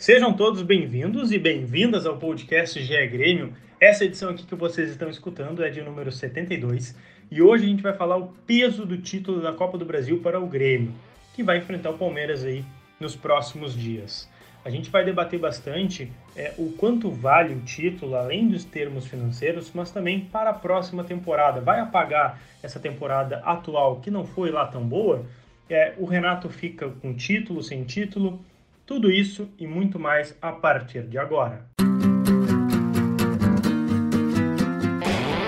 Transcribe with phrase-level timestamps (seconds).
[0.00, 3.52] Sejam todos bem-vindos e bem-vindas ao podcast GE Grêmio.
[3.78, 6.96] Essa edição aqui que vocês estão escutando é de número 72
[7.30, 10.40] e hoje a gente vai falar o peso do título da Copa do Brasil para
[10.40, 10.94] o Grêmio,
[11.34, 12.64] que vai enfrentar o Palmeiras aí
[12.98, 14.26] nos próximos dias.
[14.64, 19.70] A gente vai debater bastante é, o quanto vale o título, além dos termos financeiros,
[19.74, 21.60] mas também para a próxima temporada.
[21.60, 25.26] Vai apagar essa temporada atual que não foi lá tão boa?
[25.68, 28.42] É, o Renato fica com título, sem título?
[28.90, 31.64] Tudo isso e muito mais a partir de agora.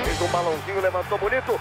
[0.05, 1.61] Fez um balãozinho, levantou bonito.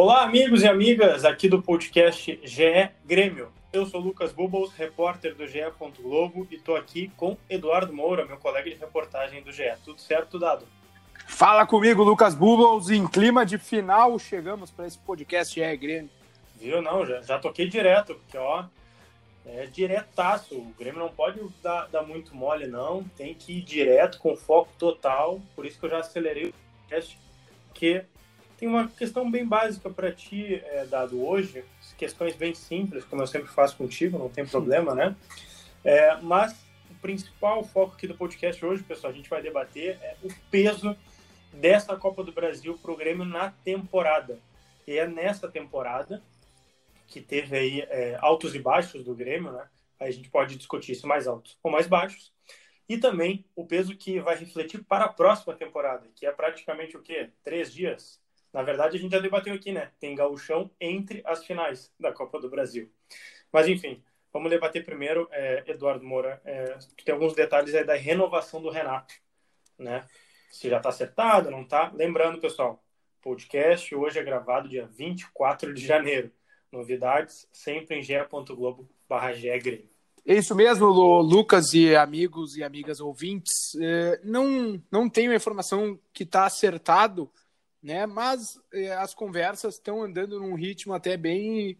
[0.00, 3.50] Olá, amigos e amigas aqui do podcast GE Grêmio.
[3.72, 5.58] Eu sou Lucas Bubbles, repórter do GE.
[6.00, 9.74] Globo e estou aqui com Eduardo Moura, meu colega de reportagem do GE.
[9.84, 10.64] Tudo certo, Dado?
[11.26, 12.90] Fala comigo, Lucas Bubbles.
[12.90, 16.10] Em clima de final, chegamos para esse podcast GE Grêmio.
[16.54, 16.80] Viu?
[16.80, 18.66] Não, já, já toquei direto, porque ó,
[19.44, 20.54] é diretaço.
[20.54, 23.02] O Grêmio não pode dar, dar muito mole, não.
[23.16, 25.40] Tem que ir direto, com foco total.
[25.56, 27.18] Por isso que eu já acelerei o podcast,
[27.66, 28.04] porque
[28.58, 31.64] tem uma questão bem básica para ti, é, dado hoje,
[31.96, 35.16] questões bem simples, como eu sempre faço contigo, não tem problema, né?
[35.84, 36.52] É, mas
[36.90, 40.96] o principal foco aqui do podcast hoje, pessoal, a gente vai debater é o peso
[41.52, 44.40] dessa Copa do Brasil para o Grêmio na temporada.
[44.86, 46.20] E é nessa temporada
[47.06, 49.68] que teve aí é, altos e baixos do Grêmio, né?
[50.00, 52.32] Aí a gente pode discutir se mais altos ou mais baixos.
[52.88, 57.02] E também o peso que vai refletir para a próxima temporada, que é praticamente o
[57.02, 57.30] quê?
[57.44, 58.20] Três dias?
[58.52, 59.90] Na verdade, a gente já debateu aqui, né?
[60.00, 62.90] Tem gauchão entre as finais da Copa do Brasil.
[63.52, 66.40] Mas, enfim, vamos debater primeiro, é, Eduardo Moura.
[66.44, 69.14] É, tem alguns detalhes aí da renovação do Renato,
[69.78, 70.06] né?
[70.50, 71.90] Se já está acertado, não está.
[71.94, 72.82] Lembrando, pessoal,
[73.20, 76.32] podcast hoje é gravado dia 24 de janeiro.
[76.72, 79.32] Novidades sempre em ge.globo barra
[80.30, 80.86] é isso mesmo,
[81.22, 83.74] Lucas e amigos e amigas ouvintes.
[83.80, 87.30] É, não, não tenho a informação que está acertado
[87.82, 88.06] né?
[88.06, 91.78] Mas é, as conversas estão andando num ritmo até bem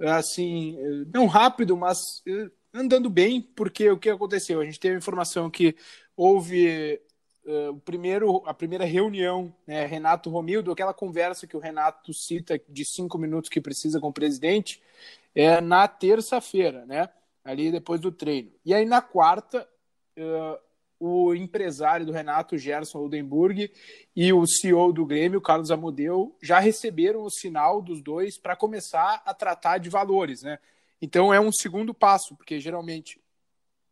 [0.00, 0.76] assim,
[1.12, 4.60] não rápido, mas é, andando bem, porque o que aconteceu?
[4.60, 5.74] A gente teve informação que
[6.16, 7.00] houve
[7.44, 12.60] uh, o primeiro, a primeira reunião, né, Renato Romildo, aquela conversa que o Renato cita
[12.68, 14.82] de cinco minutos que precisa com o presidente,
[15.34, 17.08] é na terça-feira, né?
[17.44, 18.52] Ali depois do treino.
[18.64, 19.66] E aí na quarta,
[21.00, 23.70] o empresário do Renato, Gerson Oldenburg,
[24.14, 29.22] e o CEO do Grêmio, Carlos Amodeu, já receberam o sinal dos dois para começar
[29.24, 30.58] a tratar de valores, né?
[31.00, 33.20] Então é um segundo passo, porque geralmente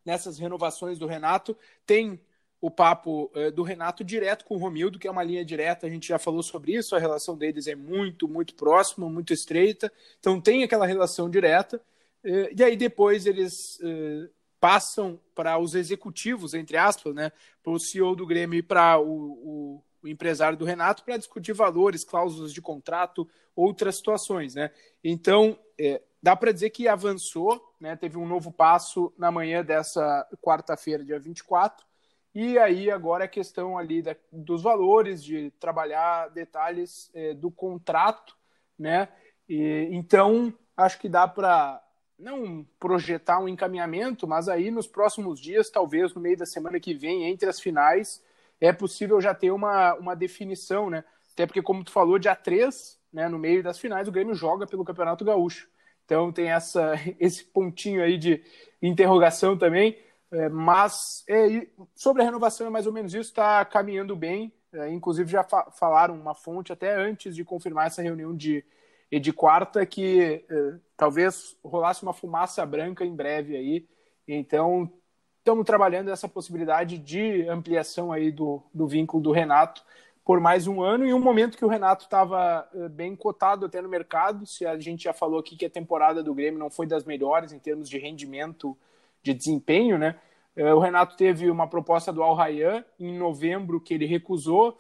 [0.05, 2.21] nessas renovações do Renato tem
[2.61, 5.91] o papo é, do Renato direto com o Romildo, que é uma linha direta, a
[5.91, 10.41] gente já falou sobre isso, a relação deles é muito, muito próxima, muito estreita, então
[10.41, 11.81] tem aquela relação direta,
[12.25, 14.28] é, e aí depois eles é,
[14.61, 17.31] passam para os executivos, entre aspas, né,
[17.62, 21.53] para o CEO do Grêmio e para o, o, o, empresário do Renato para discutir
[21.53, 24.55] valores, cláusulas de contrato, outras situações.
[24.55, 24.71] Né?
[25.05, 30.27] Então, é, dá para dizer que avançou, né, teve um novo passo na manhã dessa
[30.41, 31.87] quarta-feira, dia 24,
[32.34, 38.37] e aí agora é questão ali da, dos valores, de trabalhar detalhes é, do contrato,
[38.78, 39.09] né?
[39.49, 41.83] E, então, acho que dá para
[42.19, 46.94] não projetar um encaminhamento, mas aí nos próximos dias, talvez no meio da semana que
[46.94, 48.22] vem, entre as finais,
[48.60, 51.05] é possível já ter uma, uma definição, né?
[51.32, 54.66] Até porque, como tu falou, dia 3, né, no meio das finais, o Grêmio joga
[54.66, 55.69] pelo Campeonato Gaúcho.
[56.05, 58.43] Então tem essa, esse pontinho aí de
[58.81, 59.99] interrogação também.
[60.31, 64.52] É, mas é, sobre a renovação é mais ou menos isso, está caminhando bem.
[64.73, 68.64] É, inclusive já fa falaram uma fonte até antes de confirmar essa reunião de,
[69.11, 73.88] e de quarta que eh, talvez rolasse uma fumaça branca em breve aí.
[74.26, 74.91] Então,
[75.38, 79.85] estamos trabalhando essa possibilidade de ampliação aí do, do vínculo do Renato
[80.26, 83.81] por mais um ano, em um momento que o Renato estava eh, bem cotado até
[83.81, 84.44] no mercado.
[84.44, 87.53] Se a gente já falou aqui que a temporada do Grêmio não foi das melhores
[87.53, 88.76] em termos de rendimento,
[89.23, 90.19] de desempenho, né?
[90.56, 94.76] Eh, o Renato teve uma proposta do Al Rayyan em novembro que ele recusou,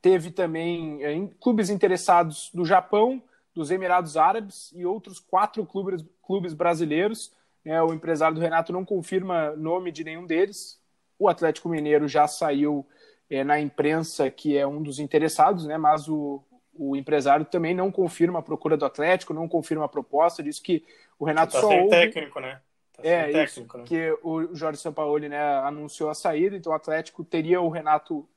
[0.00, 3.22] teve também é, clubes interessados do Japão,
[3.56, 7.32] dos Emirados Árabes e outros quatro clubes, clubes brasileiros.
[7.64, 10.78] É, o empresário do Renato não confirma nome de nenhum deles.
[11.18, 12.86] O Atlético Mineiro já saiu
[13.30, 15.78] é, na imprensa que é um dos interessados, né?
[15.78, 16.44] mas o,
[16.74, 20.84] o empresário também não confirma a procura do Atlético, não confirma a proposta, diz que
[21.18, 21.90] o Renato tá só sem ouve...
[21.90, 22.60] técnico, né?
[22.92, 23.84] Tá É, técnico, isso, né?
[23.86, 28.28] que o Jorge Sampaoli né, anunciou a saída, então o Atlético teria o Renato,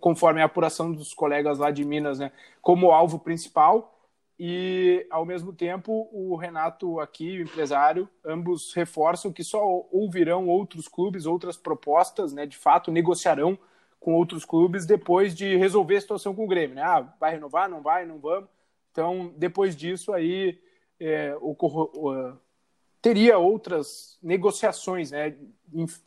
[0.00, 2.32] conforme a apuração dos colegas lá de Minas, né,
[2.62, 3.93] como alvo principal,
[4.38, 10.88] e ao mesmo tempo o Renato aqui, o empresário, ambos reforçam que só ouvirão outros
[10.88, 13.58] clubes, outras propostas, né, de fato negociarão
[14.00, 16.82] com outros clubes depois de resolver a situação com o Grêmio, né?
[16.82, 18.50] Ah, vai renovar, não vai, não vamos.
[18.92, 20.58] Então, depois disso aí
[21.00, 22.38] é, ocorro- uh,
[23.00, 25.34] teria outras negociações, né?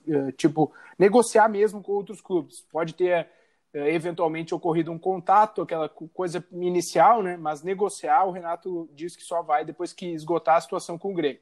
[0.07, 2.61] Eh, Tipo, negociar mesmo com outros clubes.
[2.71, 3.27] Pode ter
[3.73, 7.37] eventualmente ocorrido um contato, aquela co- coisa inicial, né?
[7.37, 11.13] Mas negociar, o Renato diz que só vai depois que esgotar a situação com o
[11.13, 11.41] Grêmio.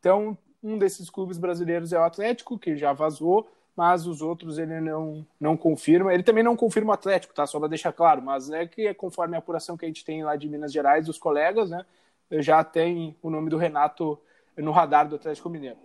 [0.00, 4.80] Então, um desses clubes brasileiros é o Atlético, que já vazou, mas os outros ele
[4.80, 6.12] não, não confirma.
[6.12, 7.46] Ele também não confirma o Atlético, tá?
[7.46, 10.34] Só para deixar claro, mas é que conforme a apuração que a gente tem lá
[10.34, 11.84] de Minas Gerais, dos colegas, né?
[12.30, 14.18] Já tem o nome do Renato
[14.56, 15.76] no radar do Atlético Mineiro.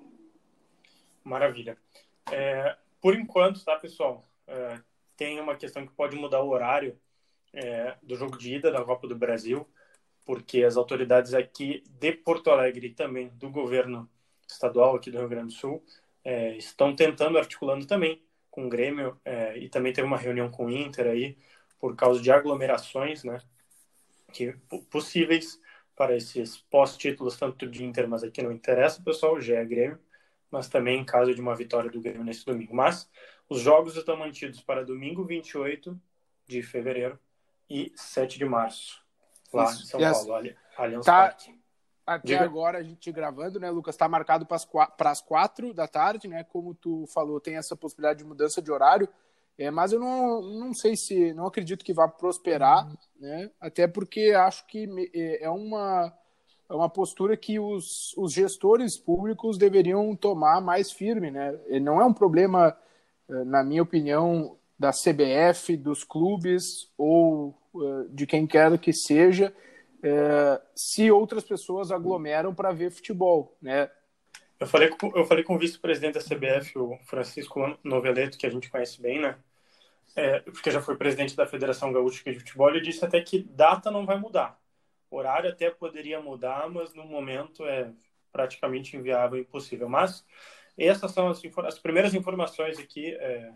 [1.23, 1.77] Maravilha.
[2.31, 4.25] É, por enquanto, tá, pessoal?
[4.47, 4.79] É,
[5.21, 6.99] tem uma questão que pode mudar o horário
[7.53, 9.69] é, do jogo de ida da Copa do Brasil,
[10.25, 14.09] porque as autoridades aqui de Porto Alegre e também do governo
[14.49, 15.85] estadual aqui do Rio Grande do Sul
[16.23, 18.19] é, estão tentando, articulando também
[18.49, 21.37] com o Grêmio, é, e também teve uma reunião com o Inter aí,
[21.79, 23.37] por causa de aglomerações, né,
[24.33, 24.53] que,
[24.89, 25.61] possíveis
[25.95, 29.99] para esses pós-títulos, tanto de Inter, mas aqui não interessa, pessoal, já é Grêmio,
[30.49, 32.75] mas também em caso de uma vitória do Grêmio nesse domingo.
[32.75, 33.07] Mas
[33.51, 35.99] os jogos estão mantidos para domingo 28
[36.47, 37.19] de fevereiro
[37.69, 39.01] e 7 de março,
[39.53, 39.83] lá Isso.
[39.83, 41.23] em São as- Paulo, Ali- Allianz Tá.
[41.23, 41.59] Parque.
[42.05, 42.43] Até Diga.
[42.45, 43.93] agora a gente gravando, né, Lucas?
[43.95, 46.43] Está marcado para as quatro da tarde, né?
[46.45, 49.07] Como tu falou, tem essa possibilidade de mudança de horário.
[49.57, 52.89] É, mas eu não, não sei se, não acredito que vá prosperar,
[53.19, 53.51] né?
[53.59, 56.11] Até porque acho que é é uma,
[56.69, 61.51] é uma postura que os, os gestores públicos deveriam tomar mais firme, né?
[61.81, 62.75] Não é um problema,
[63.45, 69.53] na minha opinião, da CBF, dos clubes ou eh, de quem quer que seja,
[70.03, 73.91] eh, se outras pessoas aglomeram para ver futebol, né?
[74.59, 78.49] Eu falei com, eu falei com o vice-presidente da CBF, o Francisco Noveleto, que a
[78.49, 79.37] gente conhece bem, né?
[80.15, 83.89] É, porque já foi presidente da Federação Gaúcha de Futebol, ele disse até que data
[83.89, 84.59] não vai mudar.
[85.09, 87.91] Horário até poderia mudar, mas no momento é
[88.31, 89.87] praticamente inviável, impossível.
[89.87, 90.25] Mas
[90.87, 93.53] essas são as, as primeiras informações aqui, é,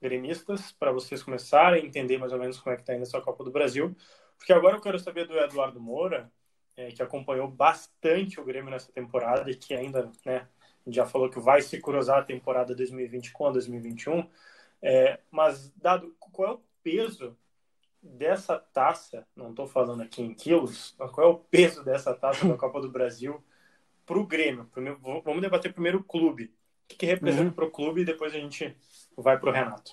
[0.00, 3.20] gremistas, para vocês começarem a entender mais ou menos como é que está indo essa
[3.20, 3.96] Copa do Brasil.
[4.38, 6.30] Porque agora eu quero saber do Eduardo Moura,
[6.76, 10.46] é, que acompanhou bastante o Grêmio nessa temporada e que ainda, né,
[10.86, 14.28] já falou que vai se cruzar a temporada 2020 com a 2021.
[14.82, 17.36] É, mas, dado qual é o peso
[18.02, 22.46] dessa taça, não estou falando aqui em quilos, mas qual é o peso dessa taça
[22.46, 23.42] da Copa do Brasil
[24.04, 24.66] para o Grêmio?
[24.66, 26.54] Primeiro, vamos debater primeiro o clube.
[26.86, 27.52] O que, que representa Uhum.
[27.52, 28.74] para o clube e depois a gente
[29.16, 29.92] vai para o Renato.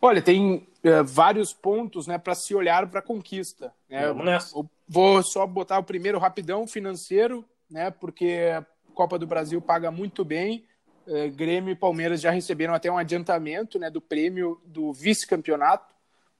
[0.00, 3.72] Olha, tem eh, vários pontos, né, para se olhar para a conquista.
[3.88, 4.06] Né?
[4.08, 4.56] Vamos nessa.
[4.56, 7.90] Eu Vou só botar o primeiro rapidão, financeiro, né?
[7.90, 8.64] Porque a
[8.94, 10.64] Copa do Brasil paga muito bem.
[11.08, 15.92] Eh, Grêmio e Palmeiras já receberam até um adiantamento, né, do prêmio do vice-campeonato,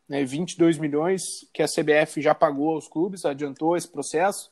[0.09, 4.49] né, 22 milhões que a CBF já pagou aos clubes, adiantou esse processo.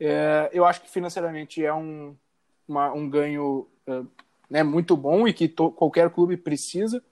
[0.00, 2.16] Eh, eu acho que financeiramente é um,
[2.68, 4.02] uma- um ganho eh,
[4.50, 7.02] né, muito bom e que to- qualquer clube precisa.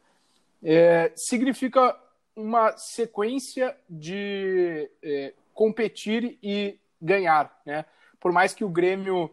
[0.63, 1.99] É, significa
[2.35, 7.85] uma sequência de é, competir e ganhar, né?
[8.21, 9.31] Por mais que o Grêmio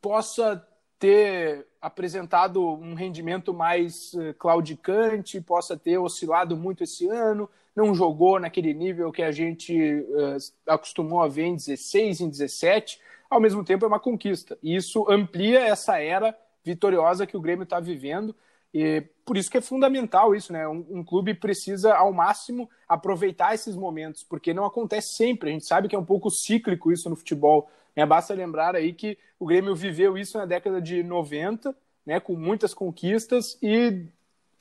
[0.00, 0.66] possa
[0.98, 8.74] ter apresentado um rendimento mais claudicante, possa ter oscilado muito esse ano, não jogou naquele
[8.74, 13.00] nível que a gente eh, acostumou a ver em 16, em 17,
[13.30, 14.58] ao mesmo tempo é uma conquista.
[14.60, 18.34] E isso amplia essa era vitoriosa que o Grêmio está vivendo.
[18.74, 20.66] E por isso que é fundamental isso, né?
[20.66, 25.50] Um, um, clube precisa, ao máximo, aproveitar esses momentos, porque não acontece sempre.
[25.50, 27.70] A gente sabe que é um pouco cíclico isso no futebol.
[27.96, 28.04] Né?
[28.04, 32.20] Basta lembrar aí que o Grêmio viveu isso na década de 90, né?
[32.20, 34.06] com muitas conquistas, e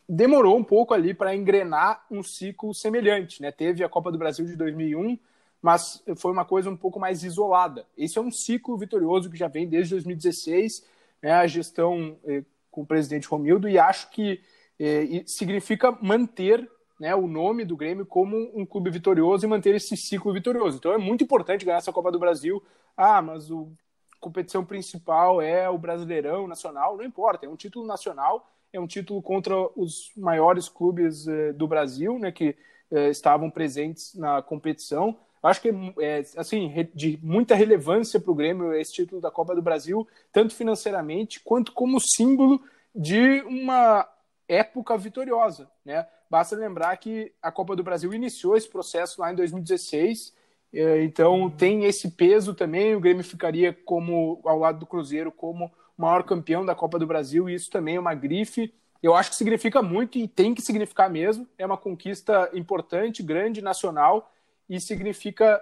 [0.08, 3.42] demorou um pouco ali para engrenar um ciclo semelhante.
[3.42, 3.52] Né?
[3.52, 5.20] Teve a Copa do Brasil de 2001,
[5.62, 7.86] mas foi uma coisa um pouco mais isolada.
[7.98, 10.86] Esse é um ciclo vitorioso que já vem desde 2016,
[11.22, 11.34] né?
[11.34, 12.18] a gestão.
[12.26, 14.42] Eh, com o presidente Romildo e acho que
[14.80, 19.96] eh, significa manter né, o nome do Grêmio como um clube vitorioso e manter esse
[19.96, 20.78] ciclo vitorioso.
[20.78, 22.62] Então é muito importante ganhar essa Copa do Brasil.
[22.96, 23.72] Ah, mas o
[24.20, 29.22] competição principal é o Brasileirão Nacional, não importa, é um título nacional, é um título
[29.22, 32.56] contra os maiores clubes eh, do Brasil, né, que
[32.92, 35.18] eh, estavam presentes na competição.
[35.42, 35.70] Acho que
[36.00, 40.54] é assim de muita relevância para o Grêmio esse título da Copa do Brasil, tanto
[40.54, 42.62] financeiramente quanto como símbolo
[42.94, 44.08] de uma
[44.48, 46.06] época vitoriosa, né?
[46.30, 50.34] Basta lembrar que a Copa do Brasil iniciou esse processo lá em 2016,
[50.74, 52.96] é, então tem esse peso também.
[52.96, 57.50] O Grêmio ficaria como ao lado do Cruzeiro como maior campeão da Copa do Brasil
[57.50, 58.74] e isso também é uma grife.
[59.02, 61.48] Eu acho que significa muito e tem que significar mesmo.
[61.58, 64.32] É uma conquista importante, grande, nacional
[64.70, 65.62] e significa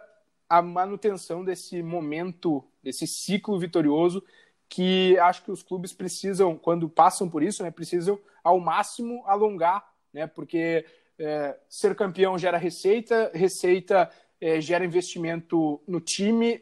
[0.50, 4.24] a manutenção desse momento, desse ciclo vitorioso
[4.70, 9.90] que acho que os clubes precisam, quando passam por isso, né, precisam ao máximo alongar,
[10.14, 10.86] né, porque
[11.18, 14.10] é, ser campeão gera receita, receita
[14.40, 16.62] é, gera investimento no time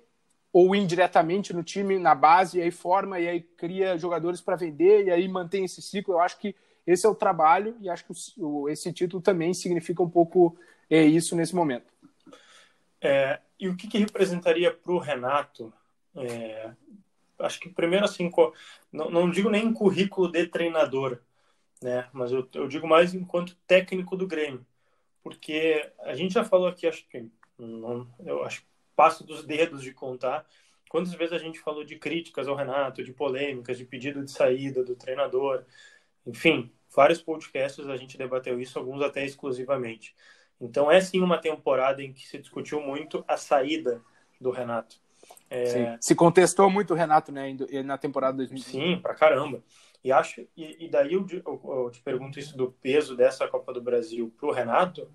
[0.53, 5.05] ou indiretamente no time, na base, e aí forma, e aí cria jogadores para vender,
[5.05, 6.13] e aí mantém esse ciclo.
[6.13, 6.55] Eu acho que
[6.87, 10.57] esse é o trabalho, e acho que o, esse título também significa um pouco
[10.89, 11.91] é, isso nesse momento.
[13.01, 15.73] É, e o que, que representaria para o Renato
[16.15, 16.73] é,
[17.39, 18.31] acho que primeiro assim,
[18.91, 21.19] não, não digo nem em currículo de treinador,
[21.81, 22.09] né?
[22.13, 24.65] Mas eu, eu digo mais enquanto técnico do Grêmio,
[25.21, 28.63] porque a gente já falou aqui, acho que não, eu acho
[28.95, 30.45] passo dos dedos de contar
[30.89, 34.83] quantas vezes a gente falou de críticas ao Renato, de polêmicas, de pedido de saída
[34.83, 35.65] do treinador,
[36.25, 40.15] enfim, vários podcasts a gente debateu isso, alguns até exclusivamente.
[40.59, 44.01] Então é sim uma temporada em que se discutiu muito a saída
[44.39, 44.97] do Renato.
[45.49, 45.97] É...
[45.99, 48.71] Se contestou muito o Renato, né, na temporada 2020.
[48.71, 49.63] Sim, pra caramba.
[50.03, 53.81] E acho e, e daí eu, eu, te pergunto isso do peso dessa Copa do
[53.81, 55.09] Brasil pro Renato,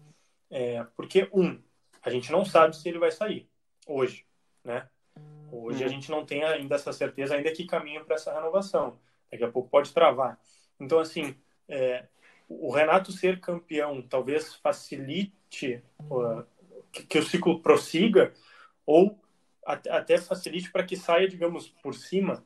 [0.51, 1.61] é, porque um,
[2.03, 3.49] a gente não sabe se ele vai sair
[3.87, 4.27] hoje,
[4.65, 4.89] né?
[5.53, 5.93] Hoje a uhum.
[5.93, 8.99] gente não tem ainda essa certeza, ainda que caminha para essa renovação.
[9.31, 10.39] Daqui a pouco pode travar.
[10.79, 11.37] Então, assim,
[11.69, 12.07] é,
[12.51, 16.45] o Renato ser campeão talvez facilite uh,
[16.91, 18.33] que, que, o ciclo prossiga,
[18.85, 19.17] ou
[19.65, 22.45] até facilite para que saia, digamos, por cima,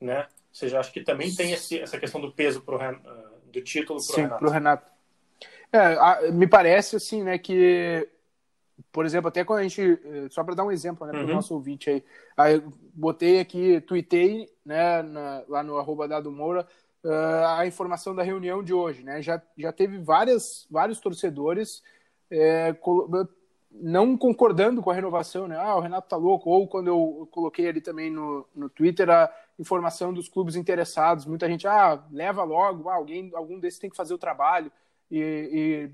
[0.00, 0.20] né?
[0.20, 3.98] Ou seja, acho que também tem esse, essa questão do peso pro, uh, do título
[4.06, 4.38] para o Renato.
[4.38, 4.92] Pro Renato.
[5.72, 8.08] É, a, me parece assim, né, que
[8.90, 11.26] por exemplo, até quando a gente, eh, só para dar um exemplo, né, para o
[11.26, 11.34] uhum.
[11.34, 12.04] nosso ouvinte aí,
[12.36, 16.66] aí eu botei aqui, tuitei, né, na, lá no arroba Dado Moura,
[17.04, 21.82] uh, a informação da reunião de hoje, né, já, já teve várias, vários torcedores
[22.30, 22.74] é,
[23.70, 25.56] não concordando com a renovação, né?
[25.58, 26.50] Ah, o Renato tá louco.
[26.50, 31.48] Ou quando eu coloquei ali também no, no Twitter a informação dos clubes interessados, muita
[31.48, 34.70] gente, ah, leva logo, ah, alguém, algum desses tem que fazer o trabalho
[35.10, 35.18] e,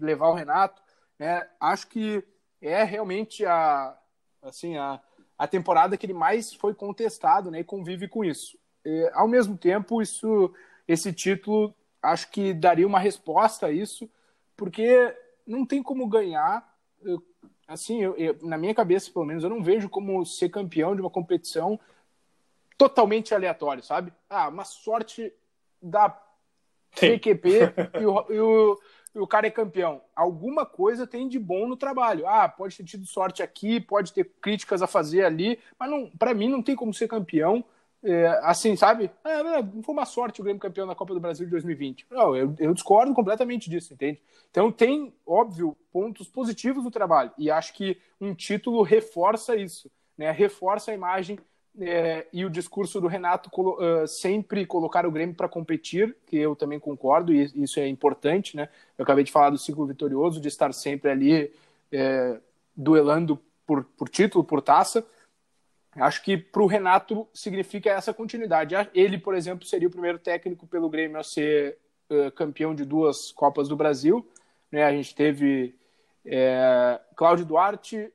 [0.01, 0.83] e levar o Renato,
[1.19, 1.47] né?
[1.61, 2.25] Acho que
[2.61, 3.97] é realmente a,
[4.43, 5.01] assim, a,
[5.37, 7.61] a temporada que ele mais foi contestado, né?
[7.61, 8.59] E convive com isso.
[8.85, 10.53] E, ao mesmo tempo, isso,
[10.89, 14.11] esse título, acho que daria uma resposta a isso,
[14.57, 15.15] porque
[15.47, 16.67] não tem como ganhar
[17.69, 21.03] assim, eu, eu, na minha cabeça, pelo menos, eu não vejo como ser campeão de
[21.03, 21.79] uma competição
[22.79, 24.13] totalmente aleatório, sabe?
[24.31, 25.31] Ah, uma sorte
[25.81, 26.09] da
[26.99, 28.81] PQP e o, e, o,
[29.15, 30.01] e o cara é campeão.
[30.17, 32.27] Alguma coisa tem de bom no trabalho.
[32.27, 36.49] Ah, pode ter tido sorte aqui, pode ter críticas a fazer ali, mas para mim
[36.49, 37.63] não tem como ser campeão
[38.03, 39.11] é, assim, sabe?
[39.25, 42.07] É, é, foi uma sorte o Grêmio campeão da Copa do Brasil de 2020.
[42.11, 44.21] Não, eu, eu, discordo completamente disso, entende?
[44.51, 47.33] Então tem, óbvio, pontos positivos no trabalho.
[47.37, 50.31] E acho que um título reforça isso, né?
[50.31, 51.39] Reforça a imagem
[51.81, 56.57] é, e o discurso do Renato uh, sempre colocar o Grêmio para competir, que eu
[56.57, 58.69] também concordo, e isso é importante, né?
[58.97, 61.53] Eu acabei de falar do ciclo vitorioso, de estar sempre ali
[61.93, 62.39] é,
[62.77, 65.07] duelando por, por título, por taça.
[65.97, 68.75] Acho que para o Renato significa essa continuidade.
[68.95, 71.79] Ele, por exemplo, seria o primeiro técnico pelo Grêmio a ser
[72.11, 74.27] uh, campeão de duas Copas do Brasil.
[74.71, 74.85] Né?
[74.85, 75.75] A gente teve
[76.25, 78.13] é, Cláudio Duarte,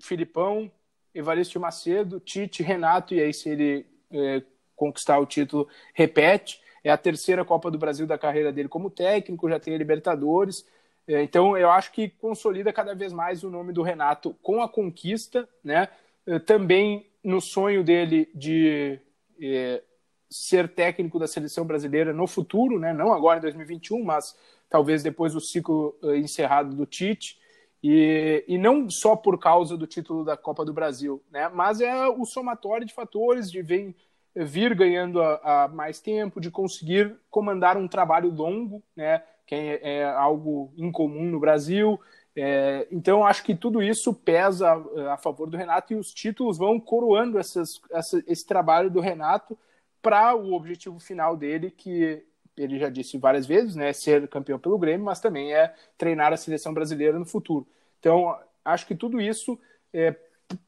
[0.00, 0.70] Filipão,
[1.14, 4.42] Evaristo Macedo, Tite, Renato, e aí se ele é,
[4.74, 6.60] conquistar o título, repete.
[6.84, 10.66] É a terceira Copa do Brasil da carreira dele como técnico, já tem a Libertadores.
[11.06, 14.68] É, então eu acho que consolida cada vez mais o nome do Renato com a
[14.68, 15.88] conquista, né?
[16.26, 18.98] Eh, também no sonho dele de
[19.40, 19.82] é,
[20.30, 22.92] ser técnico da seleção brasileira no futuro, né?
[22.92, 24.36] não agora em 2021, mas
[24.68, 27.38] talvez depois do ciclo uh, encerrado do Tite.
[27.82, 31.48] E, e não só por causa do título da Copa do Brasil, né?
[31.48, 33.94] mas é o somatório de fatores de vem,
[34.34, 39.22] vir ganhando a, a mais tempo, de conseguir comandar um trabalho longo, né?
[39.46, 42.00] que é, é algo incomum no Brasil.
[42.34, 46.56] É, então, acho que tudo isso pesa a, a, favor do Renato e os títulos
[46.56, 49.58] vão coroando essas, essa, esse trabalho do Renato
[50.00, 52.24] para o objetivo final dele, que
[52.56, 56.36] ele já disse várias vezes, né, ser campeão pelo Grêmio, mas também é treinar a
[56.36, 57.66] seleção brasileira no futuro.
[58.00, 59.58] Então, acho que tudo isso,
[59.92, 60.16] é,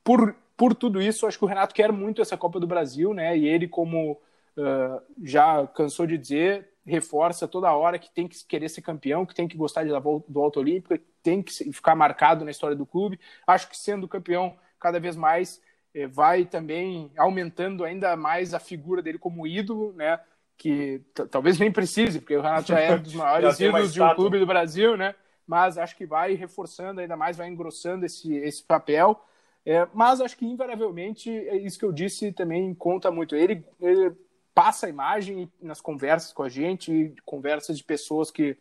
[0.02, 3.36] por, por tudo isso, acho que o Renato quer muito essa Copa do Brasil, né,
[3.36, 4.12] e ele, como
[4.56, 9.34] uh, já cansou de dizer, reforça toda hora que tem que querer ser campeão, que
[9.34, 10.94] tem que gostar de do Alto Olímpico,
[11.24, 13.18] tem que ficar marcado na história do clube.
[13.46, 15.60] Acho que sendo campeão cada vez mais
[15.94, 20.20] eh, vai também aumentando ainda mais a figura dele como ídolo, né?
[20.56, 21.00] Que
[21.30, 24.38] talvez nem precise, porque o Renato já é um dos maiores ídolos de um clube
[24.38, 25.14] do Brasil, né?
[25.46, 29.18] Mas acho que vai reforçando ainda mais, vai engrossando esse, esse papel.
[29.64, 33.34] É, mas acho que invariavelmente é isso que eu disse também conta muito.
[33.34, 34.14] Ele, ele
[34.54, 38.58] passa a imagem nas conversas com a gente, conversas de pessoas que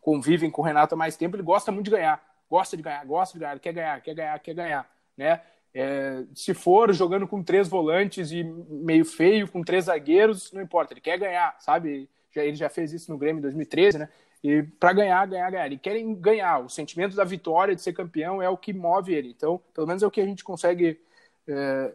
[0.00, 3.04] convivem com o Renato há mais tempo, ele gosta muito de ganhar, gosta de ganhar,
[3.04, 5.40] gosta de ganhar, quer ganhar, quer ganhar, quer ganhar, né?
[5.72, 10.92] É, se for jogando com três volantes e meio feio, com três zagueiros, não importa,
[10.92, 12.08] ele quer ganhar, sabe?
[12.32, 14.08] Já, ele já fez isso no Grêmio em 2013, né?
[14.42, 15.66] E para ganhar, ganhar, ganhar.
[15.66, 16.64] Ele quer ganhar.
[16.64, 19.28] O sentimento da vitória, de ser campeão, é o que move ele.
[19.28, 20.98] Então, pelo menos é o que a gente consegue
[21.46, 21.92] é,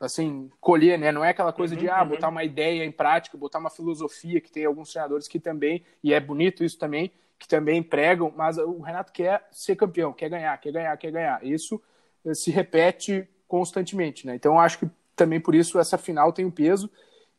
[0.00, 1.12] assim, colher, né?
[1.12, 2.08] Não é aquela coisa uhum, de ah, uhum.
[2.08, 6.12] botar uma ideia em prática, botar uma filosofia que tem alguns treinadores que também, e
[6.12, 10.56] é bonito isso também, que também pregam, mas o Renato quer ser campeão, quer ganhar,
[10.58, 11.44] quer ganhar, quer ganhar.
[11.44, 11.82] Isso
[12.24, 14.36] eh, se repete constantemente, né?
[14.36, 16.88] Então acho que também por isso essa final tem um peso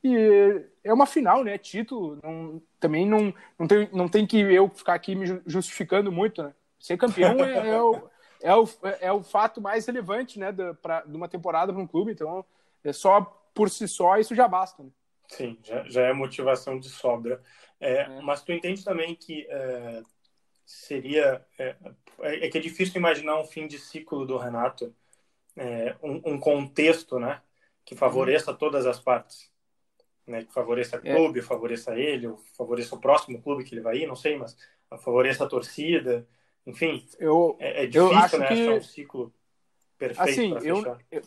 [0.03, 1.57] e é uma final, né?
[1.57, 6.43] Título, não, também não, não, tem, não tem que eu ficar aqui me justificando muito,
[6.43, 6.53] né?
[6.77, 8.10] Ser campeão é, é, o,
[8.41, 8.69] é o,
[9.00, 12.12] é o fato mais relevante, né, de, pra, de uma temporada para um clube.
[12.12, 12.43] Então,
[12.83, 13.22] é só
[13.53, 14.83] por si só isso já basta.
[14.83, 14.89] Né?
[15.35, 17.41] Sim, já, já é motivação de sobra.
[17.79, 18.21] É, é.
[18.21, 20.03] Mas tu entende também que é,
[20.65, 21.75] seria é,
[22.19, 24.95] é, que é difícil imaginar um fim de ciclo do Renato,
[25.55, 27.41] é, um, um, contexto, né,
[27.83, 28.57] que favoreça uhum.
[28.57, 29.51] todas as partes,
[30.25, 31.15] né, que favoreça o é.
[31.15, 34.55] clube, favoreça ele, favoreça o próximo clube que ele vai ir, não sei, mas
[35.01, 36.27] favoreça a torcida.
[36.65, 38.53] Enfim, eu, é, é difícil, eu acho né, que...
[38.53, 39.33] achar um ciclo
[39.98, 41.22] perfeito assim, eu, eu,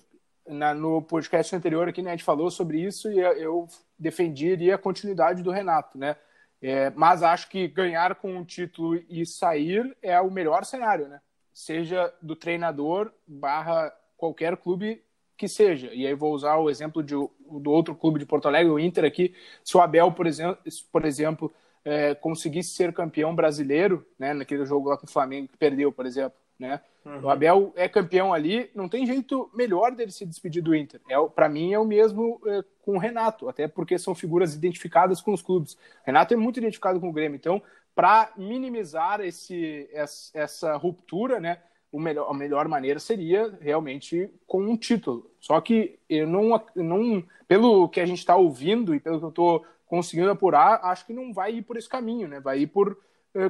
[0.49, 3.67] na, no podcast anterior aqui, né, a gente falou sobre isso e eu
[3.99, 6.17] defenderia a continuidade do Renato, né?
[6.61, 11.21] É, mas acho que ganhar com um título e sair é o melhor cenário, né?
[11.53, 15.03] Seja do treinador barra qualquer clube
[15.37, 15.93] que seja.
[15.93, 19.05] E aí vou usar o exemplo de, do outro clube de Porto Alegre, o Inter
[19.05, 19.35] aqui.
[19.63, 20.59] Se o Abel, por exemplo,
[20.91, 21.53] por exemplo
[21.85, 26.07] é, conseguisse ser campeão brasileiro, né, naquele jogo lá com o Flamengo que perdeu, por
[26.07, 26.81] exemplo, né?
[27.07, 27.21] Uhum.
[27.23, 31.01] O Abel é campeão ali, não tem jeito melhor dele se despedir do Inter.
[31.09, 35.21] É, para mim é o mesmo é, com o Renato, até porque são figuras identificadas
[35.21, 35.75] com os clubes.
[35.75, 37.62] O Renato é muito identificado com o Grêmio, então
[37.95, 39.88] para minimizar esse,
[40.35, 41.59] essa, ruptura, né,
[41.92, 45.31] melhor, a melhor maneira seria realmente com um título.
[45.40, 49.31] Só que eu não, não pelo que a gente está ouvindo e pelo que eu
[49.31, 52.40] estou conseguindo apurar, acho que não vai ir por esse caminho, né?
[52.40, 52.99] Vai ir por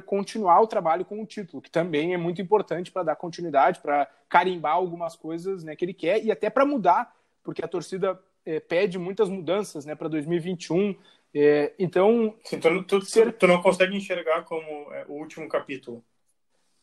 [0.05, 4.09] continuar o trabalho com o título, que também é muito importante para dar continuidade, para
[4.27, 8.59] carimbar algumas coisas né, que ele quer e até para mudar, porque a torcida é,
[8.59, 10.95] pede muitas mudanças né, para 2021.
[11.33, 12.35] É, então.
[12.43, 13.33] Sim, tu, tu, ser...
[13.33, 16.03] tu, não consegue enxergar como é, o último capítulo.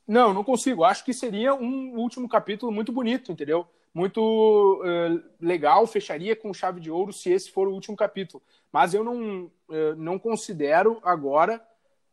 [0.06, 0.84] Não, não consigo.
[0.84, 3.66] Acho que seria um último capítulo muito bonito, entendeu?
[3.94, 8.42] muito uh, legal, fecharia com chave de ouro se esse for o último capítulo.
[8.72, 11.64] Mas eu não, uh, não considero agora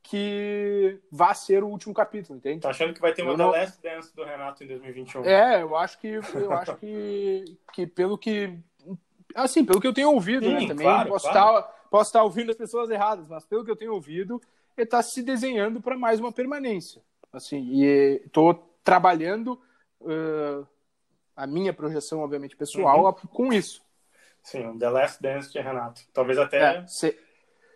[0.04, 2.62] que vá ser o último capítulo, entende?
[2.62, 3.52] Tá achando que vai ter uma não...
[3.52, 5.26] The Last Dance do Renato em 2021?
[5.26, 8.58] É, eu acho que eu acho que, que pelo que
[9.36, 11.58] assim, pelo que eu tenho ouvido, né, Sim, né, também claro, posso claro.
[11.60, 14.42] estar posso estar ouvindo as pessoas erradas, mas pelo que eu tenho ouvido,
[14.78, 17.02] ele está se desenhando para mais uma permanência.
[17.34, 19.62] Assim, e estou trabalhando
[20.00, 20.66] uh,
[21.36, 23.14] a minha projeção, obviamente, pessoal, uhum.
[23.14, 23.82] com isso.
[24.42, 26.02] Sim, The Last Dance de Renato.
[26.14, 26.78] Talvez até.
[26.78, 27.18] É, se...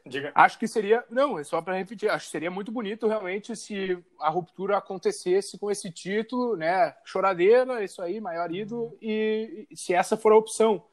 [0.06, 0.32] Diga.
[0.36, 1.04] Acho que seria.
[1.10, 2.10] Não, é só para repetir.
[2.10, 6.96] Acho que seria muito bonito realmente se a ruptura acontecesse com esse título, né?
[7.04, 10.86] Choradeira, isso aí, maior ídolo, e, e se essa for a opção.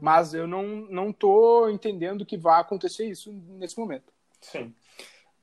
[0.00, 4.12] Mas eu não, não tô entendendo que vai acontecer isso nesse momento.
[4.40, 4.72] Sim.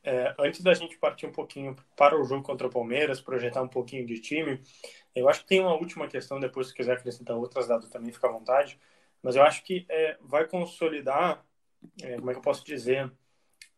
[0.01, 3.67] É, antes da gente partir um pouquinho para o jogo contra o Palmeiras, projetar um
[3.67, 4.61] pouquinho de time,
[5.13, 8.27] eu acho que tem uma última questão, depois se quiser acrescentar outras dados também, fica
[8.27, 8.79] à vontade,
[9.21, 11.43] mas eu acho que é, vai consolidar,
[12.01, 13.11] é, como é que eu posso dizer,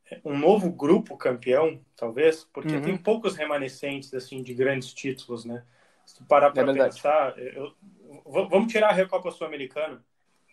[0.09, 2.81] é, um novo grupo campeão, talvez, porque uhum.
[2.81, 5.63] tem poucos remanescentes, assim, de grandes títulos, né?
[6.05, 7.73] Se tu parar para é pensar, eu,
[8.25, 10.03] vamos tirar a Recopa Sul-Americana,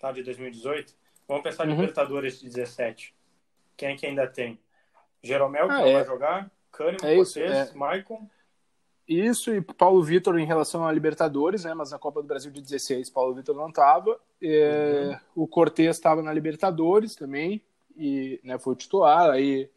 [0.00, 0.94] tá, de 2018,
[1.26, 1.80] vamos pensar em uhum.
[1.80, 3.14] Libertadores de 17.
[3.76, 4.58] Quem é que ainda tem?
[5.22, 5.92] Jeromel, que ah, não é.
[5.94, 7.74] vai jogar, Kahneman, é Cortez, é...
[7.74, 8.28] Maicon.
[9.08, 11.72] Isso, e Paulo Vitor em relação à Libertadores, né?
[11.74, 14.18] Mas na Copa do Brasil de 16, Paulo Vitor não estava.
[14.42, 15.44] É, uhum.
[15.44, 17.62] O Cortez estava na Libertadores também,
[17.96, 19.30] e né, foi titular.
[19.30, 19.70] Aí,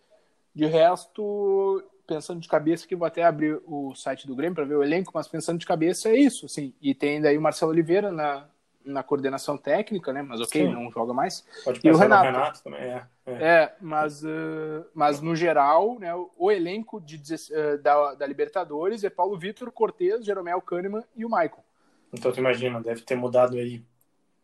[0.53, 4.75] de resto, pensando de cabeça, que vou até abrir o site do Grêmio para ver
[4.75, 6.73] o elenco, mas pensando de cabeça é isso, assim.
[6.81, 8.49] E tem daí o Marcelo Oliveira na,
[8.89, 10.21] na coordenação técnica, né?
[10.21, 10.73] Mas ok, Sim.
[10.73, 11.45] não joga mais.
[11.63, 12.25] Pode pensar e o Renato.
[12.25, 13.07] Renato também, é.
[13.25, 19.03] É, é mas, uh, mas no geral, né, o, elenco de, uh, da, da Libertadores
[19.03, 21.63] é Paulo Vitor, Cortez, Jeromel Kahneman e o Maicon.
[22.11, 23.83] Então tu imagina, deve ter mudado aí.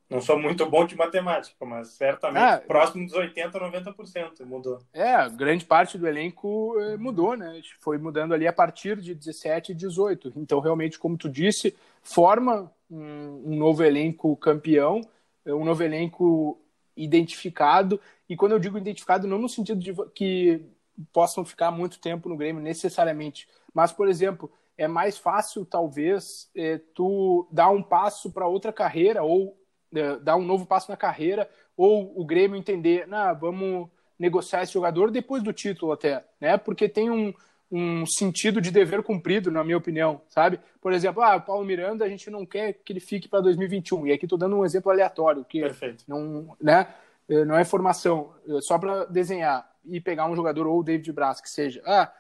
[0.09, 4.79] Não sou muito bom de matemática, mas certamente ah, próximo dos 80%, 90% mudou.
[4.93, 7.59] É, grande parte do elenco eh, mudou, né?
[7.79, 10.33] Foi mudando ali a partir de 17 e 18.
[10.35, 15.01] Então, realmente, como tu disse, forma um, novo elenco campeão,
[15.43, 16.61] um novo elenco
[16.95, 17.99] identificado.
[18.29, 20.63] E quando eu digo identificado, não no sentido de que
[21.11, 26.79] possam ficar muito tempo no Grêmio necessariamente, mas, por exemplo, é mais fácil, talvez, é,
[26.93, 29.57] tu dar um passo para outra carreira ou
[30.21, 35.11] dar um novo passo na carreira, ou o Grêmio entender, nah, vamos negociar esse jogador
[35.11, 36.57] depois do título até, né?
[36.57, 37.33] Porque tem um,
[37.71, 40.59] um sentido de dever cumprido, na minha opinião, sabe?
[40.81, 44.07] Por exemplo, ah, Paulo Miranda, a gente não quer que ele fique para 2021.
[44.07, 46.03] E aqui estou dando um exemplo aleatório, que Perfeito.
[46.07, 46.87] não, né,
[47.27, 51.41] não é formação, é só para desenhar e pegar um jogador ou o David Braz,
[51.41, 52.11] que seja, ah,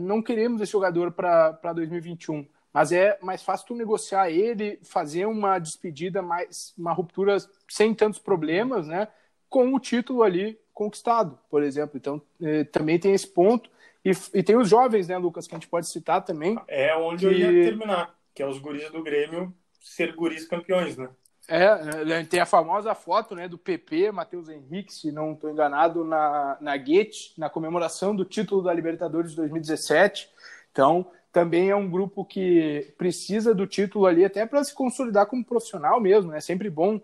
[0.00, 2.46] não queremos esse jogador para 2021,
[2.78, 7.36] mas é mais fácil tu negociar ele, fazer uma despedida mais, uma ruptura
[7.68, 9.08] sem tantos problemas, né,
[9.48, 11.96] com o título ali conquistado, por exemplo.
[11.96, 13.68] Então, eh, também tem esse ponto
[14.04, 16.56] e, e, tem os jovens, né, Lucas, que a gente pode citar também.
[16.68, 17.34] É onde que...
[17.34, 21.08] eu ia terminar, que é os guris do Grêmio ser guris campeões, né?
[21.48, 26.04] É, né, tem a famosa foto né, do PP, Matheus Henrique, se não estou enganado,
[26.04, 30.30] na, na Guete, na comemoração do título da Libertadores de 2017.
[30.70, 35.44] Então, também é um grupo que precisa do título ali até para se consolidar como
[35.44, 36.32] profissional mesmo.
[36.32, 37.00] É sempre bom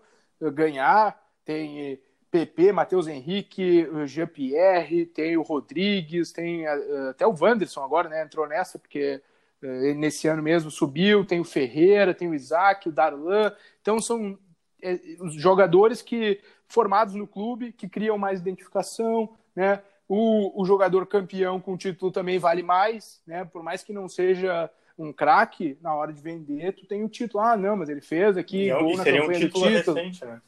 [0.53, 1.19] ganhar.
[1.43, 1.99] Tem
[2.31, 8.23] PP, Matheus Henrique, Jean-Pierre, tem o Rodrigues, tem eh, até o Wanderson agora, né?
[8.23, 9.21] Entrou nessa, porque
[9.61, 13.53] eh, nesse ano mesmo subiu, tem o Ferreira, tem o Isaac, o Darlan.
[13.81, 14.37] Então são
[15.21, 19.81] os jogadores que formados no clube, que criam mais identificação, né?
[20.07, 23.45] O, o jogador campeão com título também vale mais, né?
[23.45, 27.43] Por mais que não seja um craque, na hora de vender, tu tem o título.
[27.43, 29.97] Ah, não, mas ele fez aqui, e, é gol na seria um título, título.
[29.97, 30.41] Recente, né?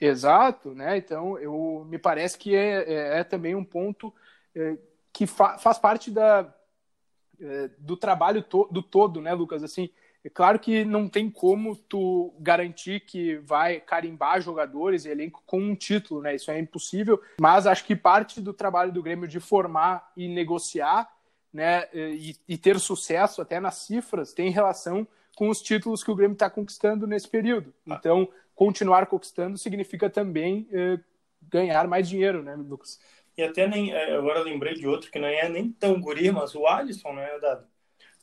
[0.00, 0.96] Exato, né?
[0.96, 4.12] Então, eu me parece que é, é, é também um ponto
[4.54, 4.76] é,
[5.12, 6.52] que fa faz parte da,
[7.40, 9.62] é, do trabalho to do todo, né, Lucas?
[9.62, 9.90] Assim,
[10.24, 15.60] é claro que não tem como tu garantir que vai carimbar jogadores e elenco com
[15.60, 16.34] um título, né?
[16.34, 17.20] Isso é impossível.
[17.38, 21.12] Mas acho que parte do trabalho do Grêmio de formar e negociar,
[21.52, 25.06] né, e, e ter sucesso até nas cifras tem relação
[25.36, 27.72] com os títulos que o Grêmio está conquistando nesse período.
[27.88, 27.96] Ah.
[27.98, 30.98] Então, continuar conquistando significa também eh,
[31.42, 32.98] ganhar mais dinheiro, né, Lucas?
[33.36, 36.54] E até nem, é, agora lembrei de outro que não é nem tão guri, mas
[36.54, 37.66] o Alisson, né, Dado?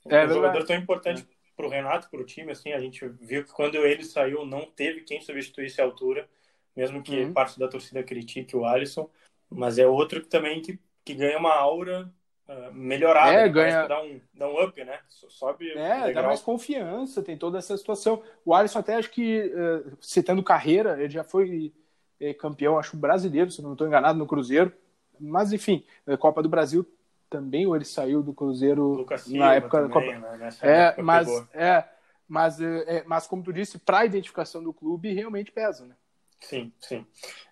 [0.05, 1.40] Um é, jogador tão importante é.
[1.55, 4.65] Para o Renato, para o time, assim, a gente viu que quando ele saiu não
[4.65, 6.27] teve quem substituísse a altura,
[6.75, 7.33] mesmo que uhum.
[7.33, 9.09] parte da torcida critique o Alisson,
[9.49, 12.11] mas é outro que também que, que ganha uma aura
[12.47, 13.87] uh, melhorada, é, ganha...
[13.87, 14.99] dá um, dá um up, né?
[15.09, 18.23] Sobe é, dá mais confiança, tem toda essa situação.
[18.45, 21.73] O Alisson até acho que, uh, citando carreira, ele já foi
[22.19, 24.71] eh, campeão, acho, brasileiro, se não estou enganado, no Cruzeiro,
[25.19, 25.83] mas enfim,
[26.19, 26.87] Copa do Brasil
[27.31, 30.37] também, ou ele saiu do Cruzeiro na época também, da Copa.
[30.37, 30.49] Né?
[30.61, 31.89] É, época mas, é,
[32.27, 35.95] mas, é, mas como tu disse, para a identificação do clube realmente pesa, né?
[36.41, 37.05] Sim, sim.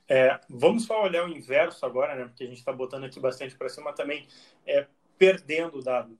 [0.07, 2.25] É, vamos só olhar o inverso agora, né?
[2.25, 4.27] Porque a gente está botando aqui bastante para cima também,
[4.67, 4.85] é,
[5.17, 6.19] perdendo o dado.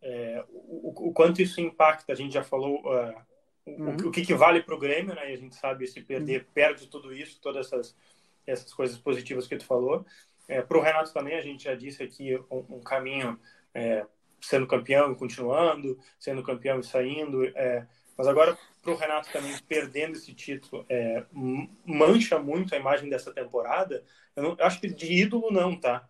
[0.00, 3.14] É, o, o, quanto isso impacta, a gente já falou uh,
[3.66, 3.96] uhum.
[4.04, 5.30] o, o, que, que vale para o Grêmio, né?
[5.30, 6.46] E a gente sabe se perder, uhum.
[6.54, 7.96] perde tudo isso, todas essas,
[8.46, 10.06] essas coisas positivas que tu falou.
[10.50, 13.38] É, Para o Renato também, a gente já disse aqui um, um caminho
[13.72, 14.04] é,
[14.40, 17.44] sendo campeão e continuando, sendo campeão e saindo.
[17.56, 17.86] É,
[18.18, 21.24] mas agora, para o Renato também perdendo esse título, é,
[21.86, 24.04] mancha muito a imagem dessa temporada.
[24.34, 26.08] Eu, não, eu acho que de ídolo não, tá?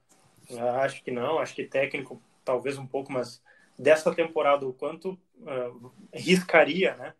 [0.48, 3.42] Eu acho que não, acho que técnico talvez um pouco, mas
[3.78, 7.12] dessa temporada o quanto uh, riscaria, né?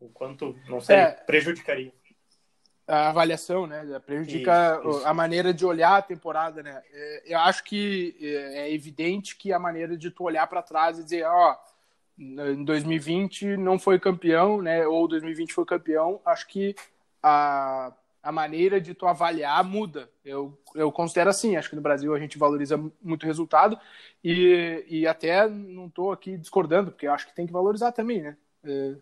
[0.00, 1.92] O quanto, não sei, é, prejudicaria
[2.90, 4.00] a avaliação, né?
[4.04, 5.06] Prejudica isso, isso.
[5.06, 6.82] a maneira de olhar a temporada, né?
[6.92, 10.98] É, eu acho que é, é evidente que a maneira de tu olhar para trás
[10.98, 11.56] e dizer, ó,
[12.18, 14.86] em 2020 não foi campeão, né?
[14.86, 16.74] Ou 2020 foi campeão, acho que
[17.22, 20.10] a, a maneira de tu avaliar muda.
[20.24, 23.78] Eu, eu considero assim, acho que no Brasil a gente valoriza muito o resultado
[24.22, 28.36] e, e até não estou aqui discordando, porque acho que tem que valorizar também, né?
[28.64, 28.94] É,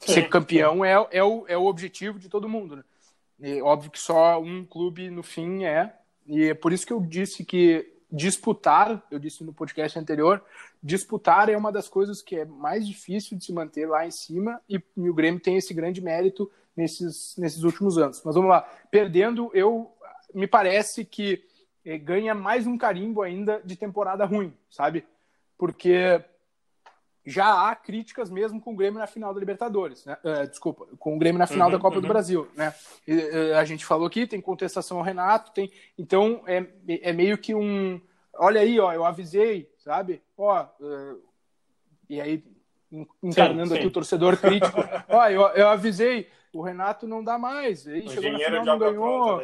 [0.00, 2.84] ser campeão é, é, o, é o objetivo de todo mundo, né?
[3.40, 5.94] E, óbvio que só um clube no fim é,
[6.26, 10.42] e é por isso que eu disse que disputar, eu disse no podcast anterior,
[10.82, 14.60] disputar é uma das coisas que é mais difícil de se manter lá em cima
[14.68, 18.22] e, e o Grêmio tem esse grande mérito nesses, nesses últimos anos.
[18.24, 19.90] Mas vamos lá, perdendo, eu
[20.32, 21.44] me parece que
[21.84, 25.04] eh, ganha mais um carimbo ainda de temporada ruim, sabe?
[25.58, 26.22] Porque
[27.26, 30.16] já há críticas mesmo com o Grêmio na final da Libertadores, né?
[30.22, 32.02] Uh, desculpa, com o Grêmio na final uhum, da Copa uhum.
[32.02, 32.74] do Brasil, né?
[33.08, 37.38] E, uh, a gente falou aqui, tem contestação ao Renato, tem, então é, é meio
[37.38, 38.00] que um,
[38.34, 40.22] olha aí, ó, eu avisei, sabe?
[40.36, 41.22] Ó, uh,
[42.08, 42.44] e aí
[43.22, 43.78] encarnando sim, sim.
[43.78, 47.86] aqui o torcedor crítico, ó, eu, eu avisei, o Renato não dá mais.
[47.86, 49.42] Aí chegou na final, não ganhou.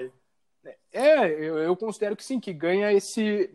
[0.93, 3.51] É, eu, eu, considero que sim, que ganha esse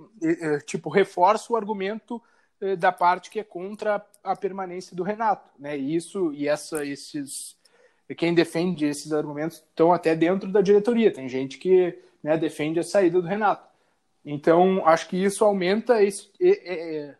[0.65, 2.19] tipo, reforça o argumento
[2.77, 5.77] da parte que é contra a permanência do Renato, né?
[5.77, 7.55] E isso e essa esses
[8.17, 11.11] quem defende esses argumentos estão até dentro da diretoria.
[11.11, 13.67] Tem gente que né, defende a saída do Renato.
[14.23, 17.15] Então acho que isso aumenta esse, é, é,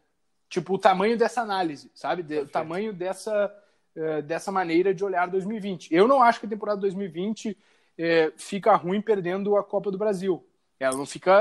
[0.50, 2.40] tipo o tamanho dessa análise, sabe?
[2.40, 3.52] o tamanho dessa
[3.98, 5.94] eh, dessa maneira de olhar 2020.
[5.94, 7.58] Eu não acho que a temporada 2020
[7.98, 10.46] é, fica ruim perdendo a Copa do Brasil.
[10.78, 11.34] Ela não fica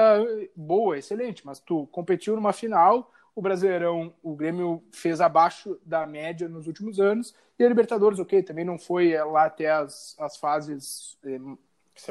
[0.54, 6.48] boa, excelente, mas tu competiu numa final, o Brasileirão, o Grêmio fez abaixo da média
[6.48, 10.36] nos últimos anos, e a Libertadores, ok, também não foi eh, lá até as, as
[10.36, 11.38] fases é,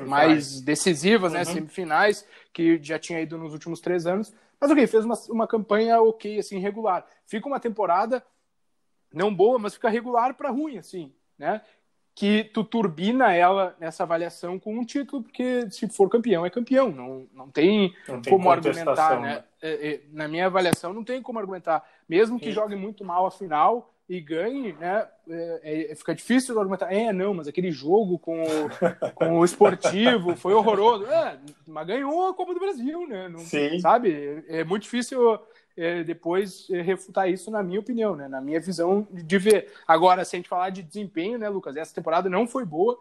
[0.01, 1.45] mais decisivas, né, uhum.
[1.45, 5.47] né, semifinais, que já tinha ido nos últimos três anos, mas ok, fez uma, uma
[5.47, 7.05] campanha ok, assim, regular.
[7.25, 8.23] Fica uma temporada
[9.13, 11.61] não boa, mas fica regular para ruim, assim, né?
[12.15, 16.91] Que tu turbina ela nessa avaliação com um título, porque se for campeão, é campeão.
[16.91, 19.27] Não, não, tem, não tem como argumentar, né?
[19.27, 19.43] né?
[19.61, 21.83] É, é, na minha avaliação, não tem como argumentar.
[22.07, 22.51] Mesmo que Sim.
[22.51, 25.07] jogue muito mal a final e ganhe, né?
[25.27, 26.93] É, é, fica difícil argumentar.
[26.93, 28.69] É, não, mas aquele jogo com o,
[29.15, 31.05] com o esportivo foi horroroso.
[31.67, 33.29] Mas ganhou a Copa do Brasil, né?
[33.29, 33.79] Não, Sim.
[33.79, 34.43] Sabe?
[34.47, 35.39] É muito difícil
[35.75, 38.27] é, depois é, refutar isso na minha opinião, né?
[38.27, 39.73] na minha visão de ver.
[39.87, 41.75] Agora, se a gente falar de desempenho, né, Lucas?
[41.75, 42.97] Essa temporada não foi boa.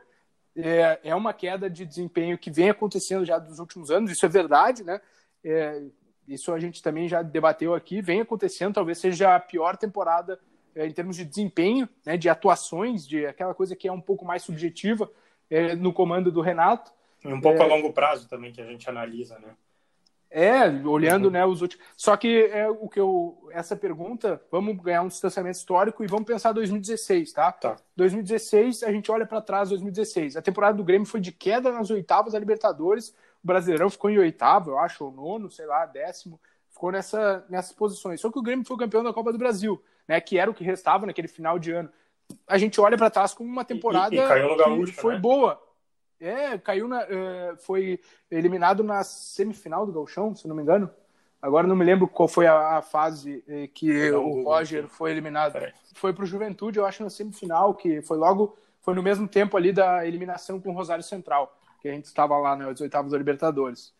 [0.56, 4.28] É, é uma queda de desempenho que vem acontecendo já dos últimos anos, isso é
[4.28, 5.00] verdade, né?
[5.42, 5.82] É,
[6.28, 10.38] isso a gente também já debateu aqui, vem acontecendo, talvez seja a pior temporada
[10.74, 14.24] é, em termos de desempenho, né, de atuações, de aquela coisa que é um pouco
[14.24, 15.10] mais subjetiva
[15.50, 16.92] é, no comando do Renato.
[17.24, 19.54] E um pouco a longo prazo também que a gente analisa, né?
[20.34, 21.30] É, olhando, uhum.
[21.30, 21.84] né, os últimos.
[21.94, 26.26] Só que é o que eu essa pergunta, vamos ganhar um distanciamento histórico e vamos
[26.26, 27.52] pensar 2016, tá?
[27.52, 27.76] Tá.
[27.96, 30.38] 2016, a gente olha para trás 2016.
[30.38, 33.10] A temporada do Grêmio foi de queda nas oitavas da Libertadores.
[33.44, 36.40] O Brasileirão ficou em oitavo, eu acho, ou nono, sei lá, décimo.
[36.70, 38.18] Ficou nessa nessas posições.
[38.18, 40.64] Só que o Grêmio foi campeão da Copa do Brasil, né, que era o que
[40.64, 41.90] restava naquele final de ano.
[42.48, 45.14] A gente olha para trás como uma temporada e, e caiu no gaúcho, que foi
[45.14, 45.20] né?
[45.20, 45.60] boa
[46.22, 47.02] é, caiu na.
[47.02, 50.88] Uh, foi eliminado na semifinal do Galchão, se não me engano.
[51.40, 55.10] Agora não me lembro qual foi a, a fase eh, que não, o Roger foi
[55.10, 55.56] eliminado.
[55.56, 55.72] É.
[55.92, 58.56] Foi para o Juventude, eu acho, na semifinal, que foi logo.
[58.80, 62.38] Foi no mesmo tempo ali da eliminação com o Rosário Central, que a gente estava
[62.38, 63.92] lá nos né, oitavos da Libertadores.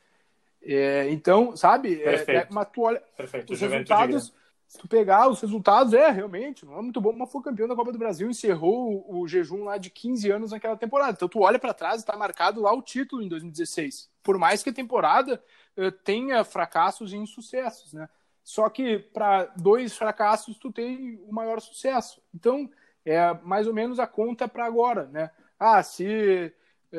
[0.63, 1.97] É, então, sabe?
[1.97, 2.31] Perfeito.
[2.31, 3.53] É, mas tu olha Perfeito.
[3.53, 4.33] os resultados
[4.73, 7.77] se tu pegar os resultados, é, realmente, não é muito bom, mas foi campeão da
[7.77, 11.13] Copa do Brasil, encerrou o, o jejum lá de 15 anos naquela temporada.
[11.13, 14.11] Então tu olha para trás e tá marcado lá o título em 2016.
[14.23, 15.45] Por mais que a temporada
[15.77, 18.09] uh, tenha fracassos e insucessos, né?
[18.43, 22.23] Só que para dois fracassos tu tem o maior sucesso.
[22.35, 22.71] Então,
[23.05, 25.31] é mais ou menos a conta para agora, né?
[25.61, 26.51] Ah, se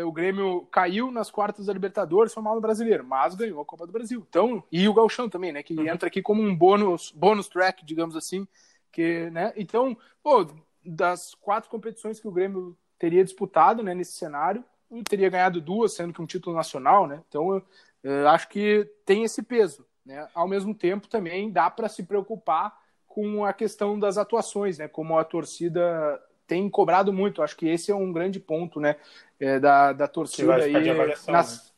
[0.01, 3.85] o Grêmio caiu nas quartas da Libertadores, foi mal no Brasileiro, mas ganhou a Copa
[3.85, 4.25] do Brasil.
[4.27, 5.87] Então, e o Galchão também, né, que uhum.
[5.87, 8.47] entra aqui como um bônus, bônus track, digamos assim,
[8.91, 9.53] que, né?
[9.55, 10.47] Então, pô,
[10.83, 14.63] das quatro competições que o Grêmio teria disputado, né, nesse cenário,
[15.07, 17.21] teria ganhado duas, sendo que um título nacional, né?
[17.27, 17.63] Então, eu,
[18.03, 20.27] eu acho que tem esse peso, né?
[20.33, 22.77] Ao mesmo tempo, também dá para se preocupar
[23.07, 24.87] com a questão das atuações, né?
[24.87, 27.41] Como a torcida tem cobrado muito.
[27.41, 28.95] Acho que esse é um grande ponto, né,
[29.39, 30.73] é, da, da torcida aí
[31.27, 31.73] nas, né?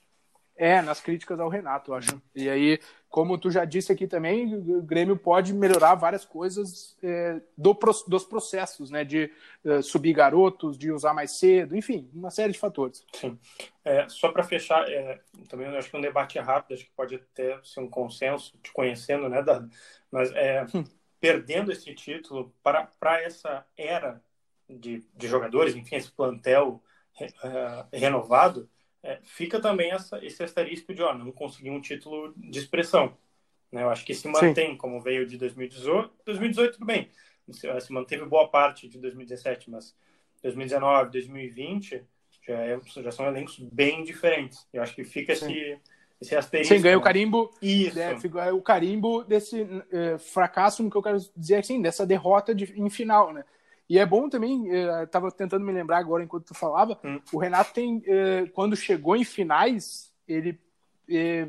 [0.56, 2.22] é, nas críticas ao Renato, eu acho.
[2.34, 7.42] E aí, como tu já disse aqui também, o Grêmio pode melhorar várias coisas é,
[7.58, 9.32] do, dos processos, né, de
[9.66, 13.06] é, subir garotos, de usar mais cedo, enfim, uma série de fatores.
[13.14, 13.38] Sim.
[13.84, 17.60] É, só para fechar, é, também acho que um debate rápido, acho que pode até
[17.64, 19.70] ser um consenso, te conhecendo, né, Dado?
[20.12, 20.84] Mas é, hum.
[21.20, 24.22] perdendo esse título para, para essa era
[24.70, 26.82] de, de jogadores, enfim, esse plantel
[27.22, 28.70] uh, renovado,
[29.04, 33.16] é, fica também essa, esse asterisco de ó, não conseguir um título de expressão.
[33.72, 33.84] Né?
[33.84, 34.78] Eu acho que se mantém Sim.
[34.78, 36.12] como veio de 2018.
[36.26, 37.10] 2018, tudo bem,
[37.52, 39.96] se manteve boa parte de 2017, mas
[40.42, 42.04] 2019, 2020
[42.48, 44.68] já, é, já são elencos bem diferentes.
[44.72, 45.80] Eu acho que fica esse,
[46.22, 46.74] esse asterisco.
[46.74, 47.52] Sim, ganha o carimbo.
[47.62, 48.00] Isso.
[48.00, 52.54] É, fica o carimbo desse é, fracasso, no que eu quero dizer assim, dessa derrota
[52.54, 53.44] de, em final, né?
[53.88, 54.68] E é bom também,
[55.04, 57.20] estava tentando me lembrar agora enquanto tu falava, hum.
[57.32, 60.60] o Renato tem, é, quando chegou em finais, ele
[61.08, 61.48] é,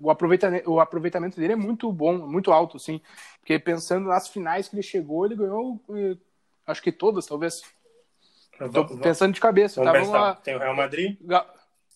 [0.00, 3.00] o aproveitamento, o aproveitamento dele é muito bom, muito alto, assim,
[3.40, 5.80] porque pensando nas finais que ele chegou, ele ganhou,
[6.66, 7.62] acho que todas, talvez.
[8.72, 9.82] Tô pensando de cabeça.
[9.82, 9.92] Tá?
[10.02, 10.34] Uma...
[10.34, 11.16] Tem o Real Madrid?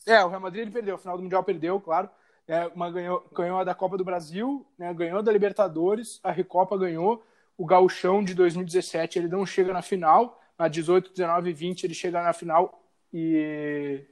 [0.06, 2.08] É, o Real Madrid ele perdeu, o final do Mundial perdeu, claro.
[2.48, 6.76] É, uma ganhou, ganhou a da Copa do Brasil, né, ganhou da Libertadores, a Recopa
[6.76, 7.22] ganhou,
[7.56, 11.94] o Gauchão de 2017 ele não chega na final, a 18, 19 e 20 ele
[11.94, 14.04] chega na final e,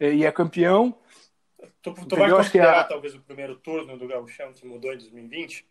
[0.00, 0.96] e é campeão.
[1.82, 2.84] Tu, tu vai considerar a...
[2.84, 5.66] talvez o primeiro turno do Gauchão que mudou em 2020?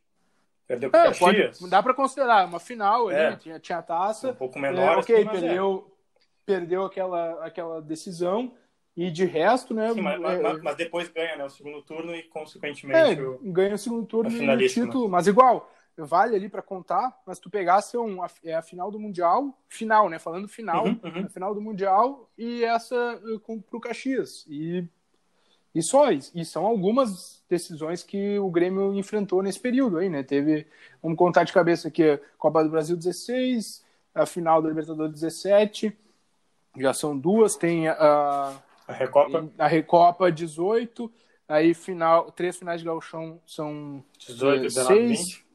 [0.67, 1.59] Perdeu pro é, Caxias?
[1.59, 3.27] Pode, dá para considerar, uma final é.
[3.27, 4.31] ali, tinha, tinha taça.
[4.31, 4.97] Um pouco menor.
[4.97, 6.21] É, ok, assim, perdeu, é.
[6.45, 8.53] perdeu aquela, aquela decisão.
[8.95, 9.93] E de resto, né?
[9.93, 13.75] Sim, mas, é, mas, mas, depois ganha né, o segundo turno e, consequentemente, o, ganha
[13.75, 15.07] o segundo turno e o título.
[15.07, 18.99] Mas igual, vale ali para contar, mas tu pegasse um, a, é a final do
[18.99, 20.19] Mundial, final, né?
[20.19, 21.25] Falando final, uhum, uhum.
[21.25, 24.45] a final do Mundial e essa eh, com, pro Caxias.
[24.47, 24.85] E,
[25.73, 30.21] e só, e são algumas decisões que o Grêmio enfrentou nesse período aí, né?
[30.21, 30.67] Teve,
[31.01, 33.83] vamos contar de cabeça aqui, Copa do Brasil 16,
[34.13, 35.97] a final da Libertadores 17,
[36.77, 38.55] já são duas, tem a,
[38.87, 41.11] a Recopa, a Recopa 18,
[41.47, 45.46] aí final, três finais de gauchão são 18, 19, 20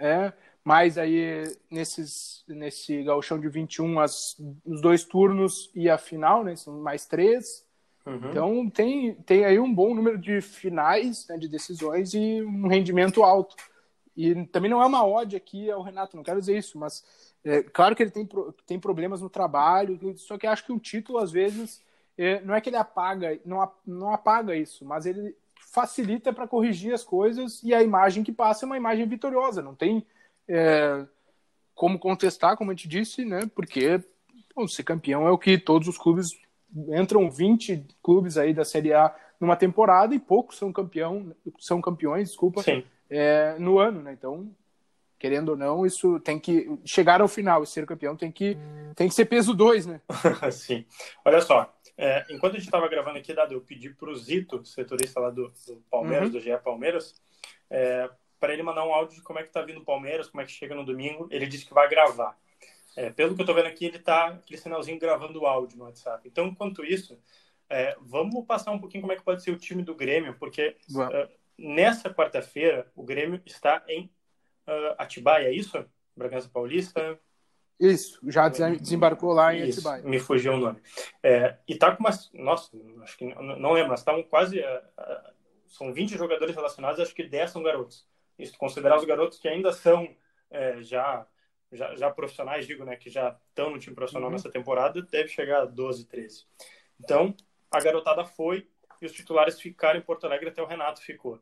[0.00, 0.32] é,
[0.64, 6.56] mas aí nesses, nesse gauchão de 21, as, os dois turnos e a final, né?
[6.56, 7.64] São mais três.
[8.06, 8.30] Uhum.
[8.30, 13.22] Então tem, tem aí um bom número de finais, né, de decisões e um rendimento
[13.22, 13.54] alto.
[14.16, 17.04] E também não é uma ode aqui ao Renato, não quero dizer isso, mas
[17.44, 18.28] é, claro que ele tem,
[18.66, 21.82] tem problemas no trabalho, só que acho que um título, às vezes,
[22.18, 25.34] é, não é que ele apaga, não, não apaga isso, mas ele
[25.70, 29.62] facilita para corrigir as coisas e a imagem que passa é uma imagem vitoriosa.
[29.62, 30.04] Não tem
[30.48, 31.06] é,
[31.74, 33.48] como contestar, como a gente disse, né?
[33.54, 34.02] Porque
[34.54, 36.28] bom, ser campeão é o que todos os clubes
[36.88, 42.28] entram 20 clubes aí da Série A numa temporada e poucos são campeão, são campeões,
[42.28, 42.62] desculpa,
[43.08, 44.12] é, no ano, né?
[44.12, 44.50] Então,
[45.18, 48.56] querendo ou não, isso tem que chegar ao final e ser campeão tem que
[48.96, 50.00] tem que ser peso 2, né?
[50.50, 50.84] Sim.
[51.24, 54.64] Olha só, é, enquanto a gente estava gravando aqui, Dado, eu pedi para o Zito,
[54.64, 56.32] setorista lá do, do Palmeiras, uhum.
[56.32, 57.14] do GE Palmeiras,
[57.68, 60.40] é, para ele mandar um áudio de como é que tá vindo o Palmeiras, como
[60.40, 61.28] é que chega no domingo.
[61.30, 62.36] Ele disse que vai gravar.
[62.96, 65.84] É, pelo que eu estou vendo aqui, ele está aquele sinalzinho gravando o áudio no
[65.84, 66.26] WhatsApp.
[66.26, 67.18] Então, enquanto isso,
[67.68, 70.76] é, vamos passar um pouquinho como é que pode ser o time do Grêmio, porque
[70.90, 74.10] uh, nessa quarta-feira o Grêmio está em
[74.66, 75.84] uh, Atibaia, é isso?
[76.16, 77.18] Bragança Paulista.
[77.80, 80.02] Isso, já desembarcou lá em Isso, Atibaia.
[80.02, 80.80] Me fugiu o nome.
[81.22, 82.30] É, e tá com umas.
[82.34, 82.70] Nossa,
[83.02, 84.60] acho que não, lembro, mas estavam quase.
[84.60, 85.30] Uh,
[85.66, 88.06] são 20 jogadores relacionados, acho que 10 são garotos.
[88.38, 90.14] Isso, considerar os garotos que ainda são
[90.50, 91.26] é, já,
[91.72, 94.34] já, já, profissionais, digo, né, que já estão no time profissional uhum.
[94.34, 96.44] nessa temporada, deve chegar a 12, 13.
[96.98, 97.34] Então,
[97.70, 98.68] a garotada foi
[99.00, 101.40] e os titulares ficaram em Porto Alegre, até o Renato ficou.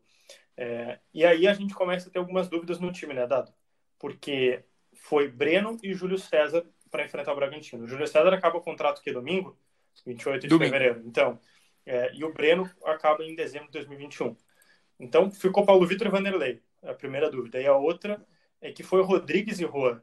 [0.57, 3.53] É, e aí a gente começa a ter algumas dúvidas no time, né, Dado?
[3.99, 4.65] Porque
[5.01, 7.85] foi Breno e Júlio César para enfrentar o Bragantino.
[7.85, 9.57] O Júlio César acaba o contrato que domingo,
[10.05, 10.73] 28 de domingo.
[10.73, 11.03] fevereiro.
[11.07, 11.39] Então,
[11.87, 14.37] é, e o Breno acaba em dezembro de 2021.
[15.01, 17.61] Então, ficou Paulo Vitor e Vanderlei, a primeira dúvida.
[17.61, 18.25] E a outra
[18.61, 20.03] é que foi o Rodrigues e Rua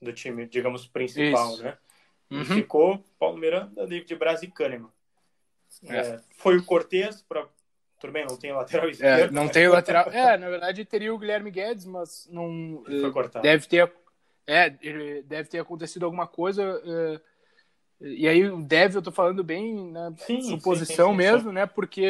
[0.00, 1.62] do time, digamos, principal, Isso.
[1.62, 1.78] né?
[2.30, 2.42] Uhum.
[2.42, 4.90] E ficou Paulo Miranda, David Braz e Kahneman.
[5.84, 5.96] É.
[5.96, 7.46] É, foi o Cortez para
[7.98, 9.32] tudo bem, não tem lateral é, esquerdo.
[9.32, 10.08] Não tem o lateral.
[10.12, 12.82] É, na verdade teria o Guilherme Guedes, mas não.
[12.84, 13.42] Foi cortado.
[13.42, 13.90] Deve ter
[14.46, 14.70] é,
[15.22, 16.80] deve ter acontecido alguma coisa.
[16.84, 17.20] Uh,
[18.00, 21.66] e aí, deve, eu tô falando bem na né, suposição sim, sim, sim, mesmo, né?
[21.66, 22.06] Porque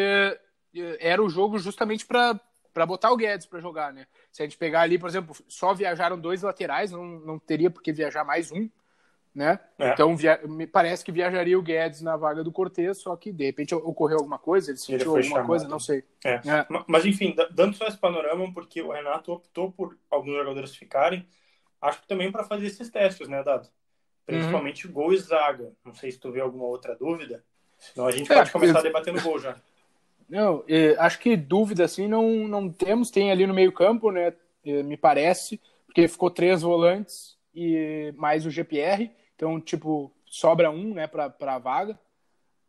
[1.00, 2.38] era o jogo justamente para
[2.76, 4.06] para botar o Guedes para jogar, né?
[4.30, 7.82] Se a gente pegar ali, por exemplo, só viajaram dois laterais, não, não teria por
[7.82, 8.68] que viajar mais um,
[9.34, 9.58] né?
[9.78, 9.92] É.
[9.92, 10.38] Então via...
[10.44, 14.18] me parece que viajaria o Guedes na vaga do Cortez, só que de repente ocorreu
[14.18, 15.46] alguma coisa, ele sentiu ele alguma chamado.
[15.46, 16.04] coisa, não sei.
[16.22, 16.34] É.
[16.34, 16.66] É.
[16.86, 21.26] Mas enfim, dando só esse panorama, porque o Renato optou por alguns jogadores ficarem,
[21.80, 23.68] acho que também para fazer esses testes, né, Dado?
[24.24, 24.92] Principalmente uhum.
[24.92, 25.72] gol e zaga.
[25.84, 27.44] Não sei se tu vê alguma outra dúvida.
[27.78, 28.82] Senão a gente é, pode começar eu...
[28.82, 29.56] debatendo gol já.
[30.28, 30.64] Não,
[30.98, 33.10] acho que dúvida assim não, não temos.
[33.10, 34.32] Tem ali no meio-campo, né?
[34.64, 39.08] Me parece, porque ficou três volantes e mais o GPR.
[39.36, 41.98] Então, tipo, sobra um, né, para a vaga.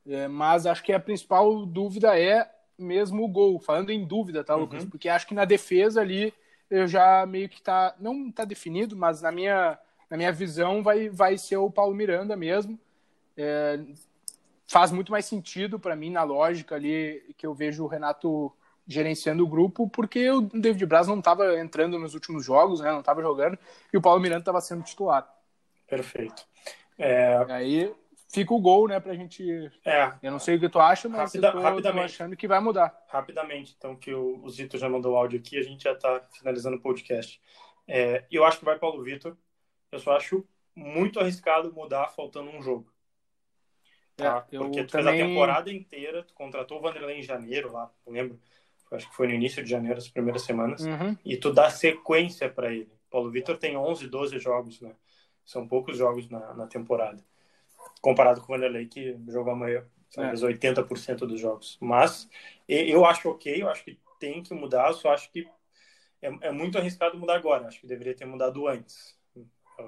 [0.07, 3.59] É, mas acho que a principal dúvida é mesmo o gol.
[3.59, 4.83] Falando em dúvida, tá, Lucas?
[4.83, 4.89] Uhum.
[4.89, 6.33] Porque acho que na defesa ali
[6.69, 7.95] eu já meio que tá.
[7.99, 9.77] Não tá definido, mas na minha,
[10.09, 12.79] na minha visão vai, vai ser o Paulo Miranda mesmo.
[13.35, 13.79] É,
[14.67, 18.51] faz muito mais sentido para mim na lógica ali que eu vejo o Renato
[18.87, 22.89] gerenciando o grupo, porque o David Braz não estava entrando nos últimos jogos, né?
[22.91, 23.57] Não estava jogando,
[23.91, 25.27] e o Paulo Miranda estava sendo titular.
[25.87, 26.45] Perfeito.
[26.97, 27.45] É...
[27.49, 27.93] Aí
[28.41, 29.71] fica o gol, né, pra gente.
[29.85, 30.13] É.
[30.21, 32.17] Eu não sei o que tu acha, mas Rapida, eu tô, rapidamente.
[32.17, 32.97] tô achando que vai mudar.
[33.07, 36.21] Rapidamente, então, que o, o Zito já mandou o áudio aqui, a gente já tá
[36.37, 37.41] finalizando o podcast.
[37.87, 39.35] É, eu acho que vai Paulo Vitor.
[39.91, 42.91] Eu só acho muito arriscado mudar faltando um jogo.
[44.15, 44.45] Tá?
[44.51, 45.13] É, Porque tu também...
[45.13, 48.39] fez a temporada inteira, tu contratou o Vanderlei em janeiro lá, não lembro
[48.91, 51.17] acho que foi no início de janeiro, as primeiras semanas, uhum.
[51.25, 52.91] e tu dá sequência para ele.
[53.09, 54.95] Paulo Vitor tem 11, 12 jogos, né?
[55.45, 57.23] São poucos jogos na, na temporada.
[58.01, 60.47] Comparado com o Vanderlei, que jogou a maior, talvez é.
[60.47, 61.77] 80% dos jogos.
[61.81, 62.29] Mas
[62.67, 65.47] eu acho ok, eu acho que tem que mudar, só acho que
[66.21, 67.67] é, é muito arriscado mudar agora.
[67.67, 69.17] Acho que deveria ter mudado antes.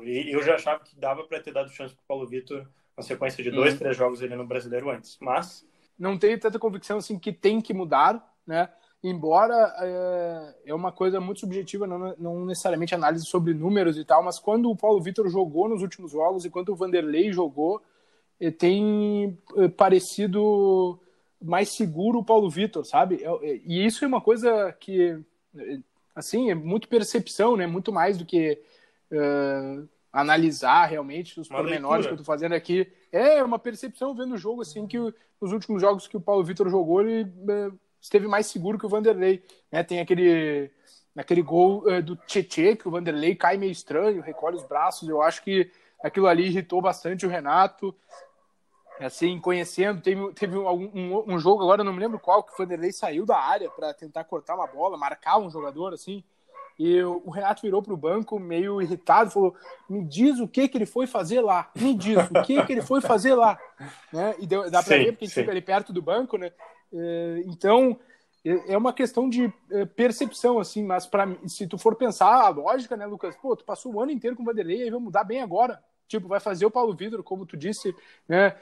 [0.03, 3.49] Eu já achava que dava para ter dado chance para Paulo Vitor na sequência de
[3.49, 3.79] dois, uhum.
[3.79, 5.17] três jogos ele no Brasileiro antes.
[5.19, 8.69] Mas não tenho tanta convicção assim que tem que mudar, né?
[9.03, 14.23] embora é, é, uma coisa muito subjetiva, não, não, necessariamente análise sobre números e tal,
[14.23, 17.81] mas quando o Paulo Vitor jogou nos últimos jogos e quando o Vanderlei jogou,
[18.57, 20.99] tem é, parecido
[21.41, 23.23] mais seguro o Paulo Vitor, sabe?
[23.23, 25.17] É, é, e isso é uma coisa que,
[26.15, 27.67] assim, é muito percepção, né?
[27.67, 28.59] Muito mais do que
[30.13, 32.09] analisar realmente os uma pormenores leitura.
[32.09, 32.87] que eu tô fazendo aqui.
[33.11, 34.97] É uma percepção vendo o jogo, assim, que
[35.41, 37.31] nos últimos jogos que o Paulo Vitor jogou, ele
[38.01, 39.43] esteve mais seguro que o Vanderlei.
[39.71, 39.83] Né?
[39.83, 40.71] Tem aquele,
[41.15, 45.07] aquele gol uh, do Tietê, que o Vanderlei cai meio estranho, recolhe os braços.
[45.07, 45.71] Eu acho que
[46.03, 47.95] aquilo ali irritou bastante o Renato.
[48.99, 52.57] Assim, conhecendo, teve, teve um, um, um jogo agora, não me lembro qual, que o
[52.57, 56.23] Vanderlei saiu da área para tentar cortar uma bola, marcar um jogador, assim.
[56.77, 59.53] E o Renato virou para o banco meio irritado, falou:
[59.89, 62.81] Me diz o que que ele foi fazer lá, me diz o que que ele
[62.81, 63.59] foi fazer lá.
[64.11, 64.35] Né?
[64.39, 66.51] E deu, dá para ver, porque a gente fica ali perto do banco, né?
[66.91, 67.97] É, então,
[68.43, 72.49] é, é uma questão de é, percepção, assim, mas para se tu for pensar a
[72.49, 73.35] lógica, né, Lucas?
[73.37, 75.81] Pô, tu passou o ano inteiro com o Vanderlei e vai mudar bem agora.
[76.07, 77.95] Tipo, vai fazer o Paulo Vidro, como tu disse,
[78.27, 78.55] né?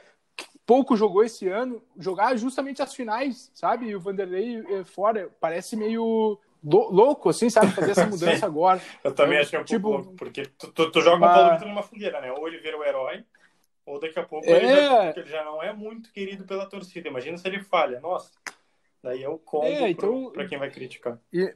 [0.67, 3.87] Pouco jogou esse ano, jogar justamente as finais, sabe?
[3.87, 7.71] E o Vanderlei fora, parece meio louco, assim, sabe?
[7.71, 8.81] Fazer essa mudança agora.
[9.01, 11.31] Eu também então, achei um tipo, pouco louco, porque tu, tu, tu joga mas...
[11.31, 12.33] o Paulo Vitor numa fogueira, né?
[12.33, 13.23] Ou ele vira o herói,
[13.85, 14.57] ou daqui a pouco é...
[14.57, 17.07] ele, já, ele, já, não é muito querido pela torcida.
[17.07, 18.01] Imagina se ele falha.
[18.01, 18.29] Nossa,
[19.01, 20.31] daí é o combo é, então...
[20.31, 21.17] para quem vai criticar.
[21.31, 21.55] E,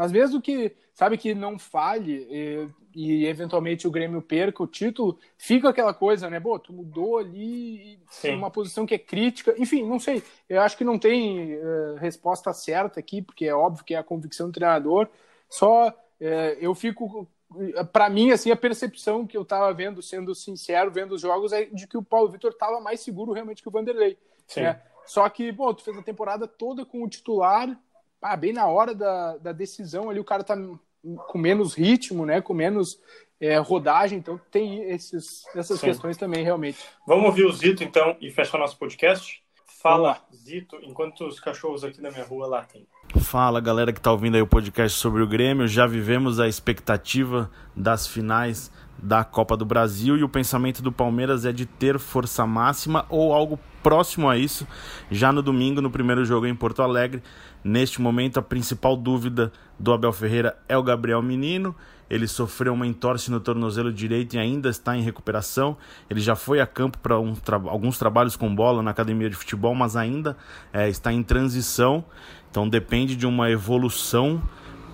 [0.00, 5.18] mas mesmo que, sabe, que não falhe e, e, eventualmente o Grêmio perca o título,
[5.36, 6.40] fica aquela coisa, né?
[6.40, 9.54] Pô, tu mudou ali em uma posição que é crítica.
[9.58, 10.22] Enfim, não sei.
[10.48, 14.02] Eu acho que não tem uh, resposta certa aqui, porque é óbvio que é a
[14.02, 15.06] convicção do treinador.
[15.50, 15.92] Só uh,
[16.58, 17.28] eu fico
[17.92, 21.66] para mim, assim, a percepção que eu estava vendo, sendo sincero, vendo os jogos, é
[21.66, 24.16] de que o Paulo Vitor estava mais seguro realmente que o Vanderlei.
[24.56, 24.80] Né?
[25.04, 27.78] Só que, pô, tu fez a temporada toda com o titular,
[28.22, 30.56] ah, bem na hora da, da decisão ali, o cara tá
[31.28, 32.40] com menos ritmo, né?
[32.40, 33.00] Com menos
[33.40, 35.86] é, rodagem, então tem esses, essas Sim.
[35.86, 36.78] questões também, realmente.
[37.06, 39.42] Vamos ouvir o Zito, então, e fechar nosso podcast?
[39.82, 42.86] Fala, Zito, enquanto os cachorros aqui da minha rua latem.
[43.18, 45.66] Fala galera que está ouvindo aí o podcast sobre o Grêmio.
[45.66, 48.70] Já vivemos a expectativa das finais
[49.02, 53.32] da Copa do Brasil e o pensamento do Palmeiras é de ter força máxima ou
[53.32, 54.66] algo próximo a isso
[55.10, 57.20] já no domingo, no primeiro jogo em Porto Alegre.
[57.64, 61.74] Neste momento, a principal dúvida do Abel Ferreira é o Gabriel Menino.
[62.08, 65.76] Ele sofreu uma entorse no tornozelo direito e ainda está em recuperação.
[66.08, 69.36] Ele já foi a campo para um tra alguns trabalhos com bola na academia de
[69.36, 70.36] futebol, mas ainda
[70.72, 72.04] é, está em transição.
[72.50, 74.42] Então depende de uma evolução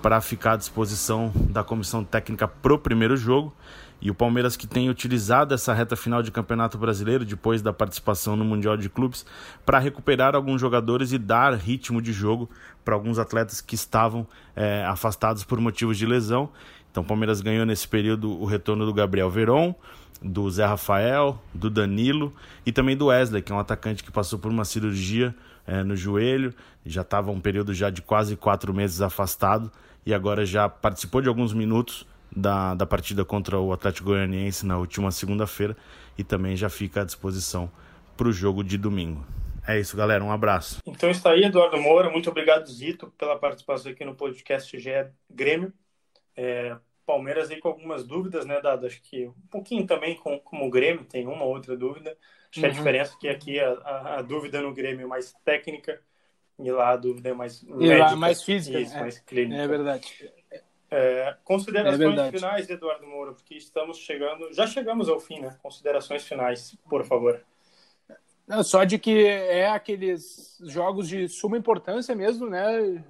[0.03, 3.53] para ficar à disposição da comissão técnica para o primeiro jogo.
[4.01, 8.37] E o Palmeiras que tem utilizado essa reta final de Campeonato Brasileiro, depois da participação
[8.37, 9.25] no Mundial de Clubes,
[9.65, 12.49] para recuperar alguns jogadores e dar ritmo de jogo
[12.85, 16.51] para alguns atletas que estavam é, afastados por motivos de lesão.
[16.91, 19.75] Então o Palmeiras ganhou nesse período o retorno do Gabriel Veron,
[20.23, 22.35] do Zé Rafael, do Danilo
[22.65, 25.35] e também do Wesley, que é um atacante que passou por uma cirurgia
[25.67, 26.55] é, no joelho,
[26.85, 29.71] já estava um período já de quase quatro meses afastado
[30.05, 34.79] e agora já participou de alguns minutos da, da partida contra o Atlético Goianiense na
[34.79, 35.77] última segunda-feira
[36.17, 37.71] e também já fica à disposição
[38.17, 39.25] para o jogo de domingo.
[39.67, 40.23] É isso, galera.
[40.23, 40.81] Um abraço.
[40.87, 42.09] Então está aí, Eduardo Moura.
[42.09, 44.91] Muito obrigado, Zito, pela participação aqui no podcast GE
[45.29, 45.73] Grêmio.
[46.37, 48.87] É, Palmeiras aí com algumas dúvidas, né, Dado?
[48.87, 52.17] Acho que um pouquinho também com, como o Grêmio, tem uma outra dúvida.
[52.51, 52.74] Acho que a uhum.
[52.74, 56.01] diferença é que aqui a, a, a, dúvida no Grêmio é mais técnica
[56.59, 57.99] e lá a dúvida é mais médica.
[57.99, 59.62] lá mais física, isso, é, mais clínica.
[59.62, 60.32] É verdade.
[60.90, 65.57] É, considerações é finais, Eduardo Moura, porque estamos chegando, já chegamos ao fim, né?
[65.62, 67.44] Considerações finais, por favor.
[68.47, 73.05] Não, só de que é aqueles jogos de suma importância mesmo, né?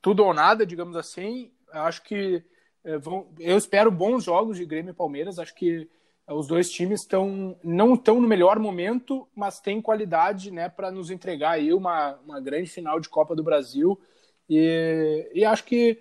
[0.00, 1.52] Tudo ou nada, digamos assim.
[1.70, 2.42] Acho que
[2.82, 5.38] é, vão, eu espero bons jogos de Grêmio e Palmeiras.
[5.38, 5.88] Acho que
[6.28, 11.10] os dois times estão não estão no melhor momento, mas têm qualidade, né, para nos
[11.10, 14.00] entregar aí uma, uma grande final de Copa do Brasil.
[14.48, 16.00] E, e acho que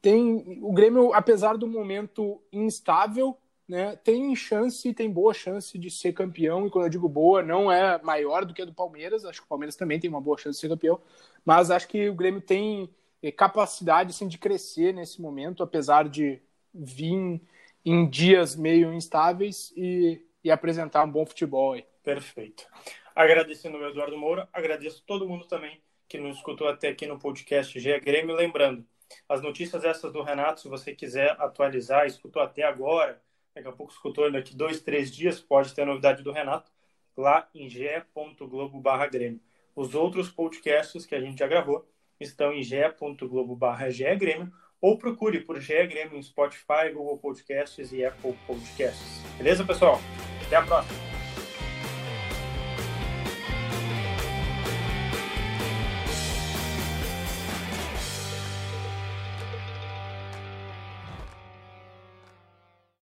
[0.00, 6.12] tem o Grêmio, apesar do momento instável, né, tem chance, tem boa chance de ser
[6.12, 9.40] campeão, e quando eu digo boa, não é maior do que a do Palmeiras, acho
[9.40, 11.00] que o Palmeiras também tem uma boa chance de ser campeão,
[11.44, 12.90] mas acho que o Grêmio tem
[13.22, 16.42] eh, capacidade assim, de crescer nesse momento, apesar de
[16.74, 17.40] vir
[17.84, 21.84] em dias meio instáveis e, e apresentar um bom futebol aí.
[22.02, 22.66] Perfeito.
[23.14, 27.78] Agradecendo o Eduardo Moura, agradeço todo mundo também que nos escutou até aqui no podcast
[27.78, 28.86] GE Grêmio, lembrando,
[29.28, 33.20] as notícias essas do Renato, se você quiser atualizar, escutou até agora,
[33.54, 36.70] daqui a pouco escutou daqui dois, três dias, pode ter novidade do Renato
[37.16, 39.40] lá em ge.globo barra Grêmio.
[39.74, 41.88] Os outros podcasts que a gente já gravou
[42.20, 44.52] estão em ge.globo barra Grêmio
[44.84, 49.22] ou procure por GE Grêmio em Spotify, Google Podcasts e Apple Podcasts.
[49.38, 49.98] Beleza, pessoal?
[50.46, 51.13] Até a próxima!